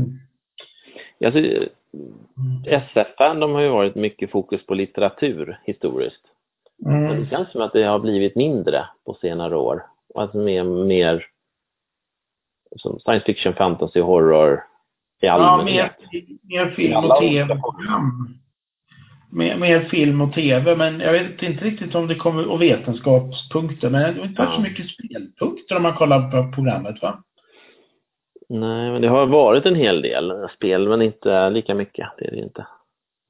Alltså, 1.26 1.40
SF-fandom 2.66 3.52
har 3.52 3.61
ju 3.61 3.68
varit 3.68 3.94
mycket 3.94 4.31
fokus 4.31 4.66
på 4.66 4.74
litteratur 4.74 5.59
historiskt. 5.64 6.22
Men 6.79 7.02
det 7.02 7.09
Mm. 7.14 7.29
känns 7.29 7.52
som 7.52 7.61
att 7.62 7.72
det 7.72 7.83
har 7.83 7.98
blivit 7.98 8.37
mindre 8.37 8.87
på 9.07 9.14
senare 9.14 9.57
år. 9.57 9.83
Och 10.14 10.22
att 10.22 10.35
mer, 10.35 10.64
mer 10.64 11.26
som 12.76 12.98
science 13.00 13.26
fiction, 13.26 13.55
fantasy, 13.55 14.00
horror 14.00 14.55
i 15.22 15.26
Ja, 15.26 15.38
mer, 15.38 15.44
allmänhet. 15.44 15.92
mer 16.42 16.70
film 16.70 17.05
och 17.05 17.18
tv-program. 17.20 18.29
Mer, 19.30 19.56
mer 19.56 19.80
film 19.80 20.20
och 20.20 20.34
tv, 20.34 20.76
men 20.76 21.00
jag 21.00 21.12
vet 21.12 21.42
inte 21.42 21.64
riktigt 21.64 21.94
om 21.94 22.06
det 22.06 22.14
kommer, 22.14 22.48
och 22.48 22.62
vetenskapspunkter, 22.62 23.90
men 23.90 24.14
det 24.14 24.20
har 24.20 24.26
inte 24.26 24.42
varit 24.42 24.54
så 24.54 24.60
mycket 24.60 24.90
spelpunkter 24.90 25.76
om 25.76 25.82
man 25.82 25.94
kollar 25.94 26.30
på 26.30 26.52
programmet 26.52 27.02
va? 27.02 27.22
Nej, 28.48 28.90
men 28.90 29.02
det 29.02 29.08
har 29.08 29.26
varit 29.26 29.66
en 29.66 29.74
hel 29.74 30.02
del 30.02 30.48
spel, 30.56 30.88
men 30.88 31.02
inte 31.02 31.50
lika 31.50 31.74
mycket. 31.74 32.08
Det 32.18 32.26
är 32.26 32.30
det 32.30 32.38
inte. 32.38 32.66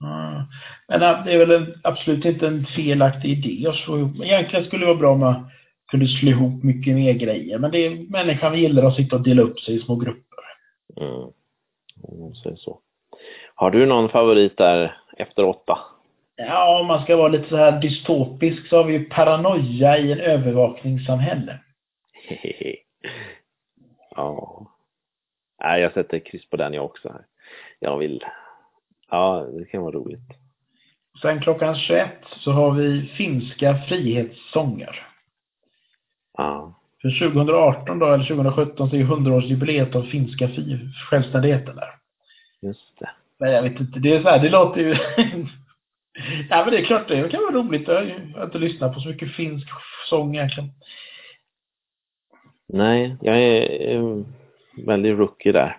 Mm. 0.04 0.42
Men 0.88 1.24
det 1.24 1.32
är 1.32 1.46
väl 1.46 1.62
en, 1.62 1.74
absolut 1.82 2.24
inte 2.24 2.46
en 2.46 2.66
felaktig 2.66 3.30
idé 3.30 3.68
att 3.68 3.76
slå 3.76 3.98
ihop. 3.98 4.24
Egentligen 4.24 4.64
skulle 4.64 4.82
det 4.82 4.86
vara 4.86 4.98
bra 4.98 5.12
om 5.12 5.20
man 5.20 5.50
kunde 5.90 6.06
slå 6.06 6.30
ihop 6.30 6.62
mycket 6.62 6.94
mer 6.94 7.12
grejer, 7.12 7.58
men 7.58 7.70
det 7.70 7.86
är 7.86 8.10
människan 8.10 8.58
gillar 8.58 8.84
att 8.84 8.96
sitta 8.96 9.16
och 9.16 9.22
dela 9.22 9.42
upp 9.42 9.60
sig 9.60 9.74
i 9.74 9.80
små 9.80 9.96
grupper. 9.96 10.44
Mm. 11.00 11.30
Mm, 12.08 12.56
så. 12.56 12.80
Har 13.54 13.70
du 13.70 13.86
någon 13.86 14.08
favorit 14.08 14.56
där 14.56 14.96
efter 15.16 15.44
åtta? 15.44 15.78
Ja, 16.36 16.80
om 16.80 16.86
man 16.86 17.02
ska 17.02 17.16
vara 17.16 17.28
lite 17.28 17.48
så 17.48 17.56
här 17.56 17.80
dystopisk 17.80 18.68
så 18.68 18.76
har 18.76 18.84
vi 18.84 18.92
ju 18.92 19.04
paranoia 19.04 19.98
i 19.98 20.12
en 20.12 20.20
övervakningssamhälle. 20.20 21.58
ja. 24.16 24.66
Nej, 25.62 25.82
jag 25.82 25.92
sätter 25.92 26.18
kryss 26.18 26.50
på 26.50 26.56
den 26.56 26.74
jag 26.74 26.84
också. 26.84 27.08
Här. 27.12 27.24
Jag 27.78 27.98
vill. 27.98 28.24
Ja, 29.10 29.46
det 29.58 29.64
kan 29.64 29.82
vara 29.82 29.92
roligt. 29.96 30.28
Sen 31.22 31.40
klockan 31.40 31.76
21 31.76 32.10
så 32.24 32.52
har 32.52 32.70
vi 32.70 33.06
finska 33.06 33.78
frihetssånger. 33.88 35.06
Ja. 36.38 36.80
För 37.02 37.28
2018 37.28 37.98
då, 37.98 38.06
eller 38.06 38.24
2017, 38.24 38.90
så 38.90 38.96
är 38.96 39.00
100-årsjubileet 39.04 39.96
av 39.96 40.02
finska 40.02 40.48
fi- 40.48 40.92
självständigheten 41.10 41.76
där. 41.76 41.94
Just 42.62 42.98
det. 42.98 43.10
Men 43.38 43.52
jag 43.52 43.62
vet 43.62 43.80
inte, 43.80 43.98
det 43.98 44.12
är 44.12 44.22
så 44.22 44.28
här, 44.28 44.38
det 44.38 44.50
låter 44.50 44.80
ju... 44.80 44.88
ja 46.50 46.64
men 46.64 46.70
det 46.70 46.78
är 46.78 46.84
klart, 46.84 47.08
det 47.08 47.30
kan 47.30 47.42
vara 47.42 47.54
roligt. 47.54 47.88
Jag 47.88 47.94
har 47.94 48.02
ju 48.02 48.44
inte 48.44 48.58
lyssnat 48.58 48.94
på 48.94 49.00
så 49.00 49.08
mycket 49.08 49.36
finsk 49.36 49.68
sång 50.08 50.36
egentligen. 50.36 50.70
Nej, 52.68 53.16
jag 53.20 53.38
är 53.42 53.90
eh, 53.96 54.18
väldigt 54.86 55.18
rookie 55.18 55.52
där. 55.52 55.78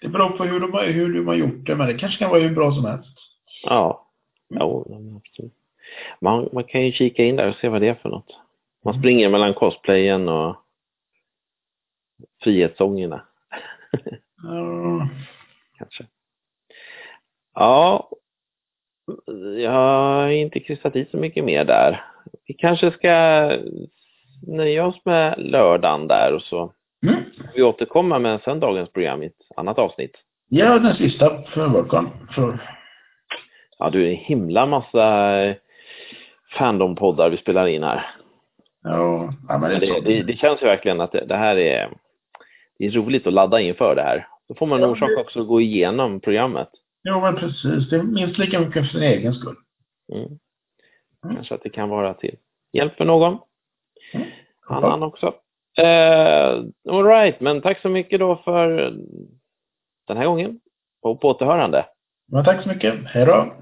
Det 0.00 0.08
beror 0.08 0.30
på 0.30 0.44
hur 0.44 0.60
de, 0.60 0.72
har, 0.72 0.84
hur 0.84 1.14
de 1.14 1.26
har 1.26 1.34
gjort 1.34 1.66
det, 1.66 1.76
men 1.76 1.86
det 1.86 1.98
kanske 1.98 2.18
kan 2.18 2.30
vara 2.30 2.40
hur 2.40 2.54
bra 2.54 2.74
som 2.74 2.84
helst. 2.84 3.18
Ja. 3.62 4.06
Jo, 4.48 4.86
absolut. 5.16 5.52
Man, 6.20 6.48
man 6.52 6.64
kan 6.64 6.86
ju 6.86 6.92
kika 6.92 7.24
in 7.24 7.36
där 7.36 7.48
och 7.48 7.56
se 7.56 7.68
vad 7.68 7.80
det 7.80 7.88
är 7.88 7.94
för 7.94 8.08
något. 8.08 8.40
Man 8.84 8.98
springer 8.98 9.28
mellan 9.28 9.54
cosplayen 9.54 10.28
och 10.28 10.56
frihetssångerna. 12.42 13.22
Ja. 14.42 15.08
Kanske. 15.78 16.06
Ja, 17.54 18.10
jag 19.58 19.70
har 19.70 20.28
inte 20.28 20.60
kryssat 20.60 20.96
i 20.96 21.06
så 21.10 21.16
mycket 21.16 21.44
mer 21.44 21.64
där. 21.64 22.04
Vi 22.46 22.54
kanske 22.54 22.90
ska 22.90 23.50
nöja 24.46 24.86
oss 24.86 25.04
med 25.04 25.34
lördagen 25.38 26.08
där 26.08 26.34
och 26.34 26.42
så 26.42 26.72
Mm. 27.06 27.20
vi 27.54 27.62
återkomma 27.62 28.18
med 28.18 28.40
söndagens 28.42 28.92
program 28.92 29.22
i 29.22 29.26
ett 29.26 29.56
annat 29.56 29.78
avsnitt. 29.78 30.16
Ja, 30.48 30.78
den 30.78 30.96
sista 30.96 31.42
för 31.42 31.66
Volkan. 31.66 32.10
För... 32.34 32.58
Ja, 33.78 33.90
du 33.90 34.06
är 34.06 34.10
en 34.10 34.16
himla 34.16 34.66
massa 34.66 35.36
eh, 35.40 35.56
fandom-poddar 36.58 37.30
vi 37.30 37.36
spelar 37.36 37.66
in 37.66 37.82
här. 37.82 38.06
Ja, 38.82 39.32
men 39.48 39.60
det 39.62 39.78
det, 39.78 40.00
det, 40.00 40.22
det 40.22 40.36
känns 40.36 40.62
ju 40.62 40.66
verkligen 40.66 41.00
att 41.00 41.12
det, 41.12 41.36
här 41.36 41.56
är, 41.56 41.90
det 42.78 42.86
är 42.86 42.90
roligt 42.90 43.26
att 43.26 43.32
ladda 43.32 43.60
inför 43.60 43.94
det 43.94 44.02
här. 44.02 44.26
Då 44.48 44.54
får 44.54 44.66
man 44.66 44.82
en 44.82 44.90
orsak 44.90 45.10
också 45.18 45.40
att 45.40 45.48
gå 45.48 45.60
igenom 45.60 46.20
programmet. 46.20 46.68
Jo, 47.02 47.20
men 47.20 47.36
precis. 47.36 47.90
Det 47.90 47.96
är 47.96 48.02
minst 48.02 48.38
lika 48.38 48.60
mycket 48.60 48.86
för 48.86 48.92
sin 48.92 49.02
egen 49.02 49.34
skull. 49.34 49.56
Mm. 50.12 50.38
Mm. 51.24 51.36
Kanske 51.36 51.54
att 51.54 51.62
det 51.62 51.70
kan 51.70 51.88
vara 51.88 52.14
till 52.14 52.36
hjälp 52.72 52.96
för 52.96 53.04
någon. 53.04 53.38
Mm. 54.12 54.28
Annan 54.66 55.02
också. 55.02 55.34
Eh, 55.78 56.64
all 56.90 57.04
right, 57.04 57.40
men 57.40 57.60
tack 57.62 57.80
så 57.80 57.88
mycket 57.88 58.20
då 58.20 58.36
för 58.36 58.68
den 60.06 60.16
här 60.16 60.26
gången. 60.26 60.60
Och 61.02 61.20
på 61.20 61.28
återhörande. 61.28 61.86
Men 62.32 62.44
tack 62.44 62.62
så 62.62 62.68
mycket. 62.68 62.94
Hej 63.06 63.26
då. 63.26 63.54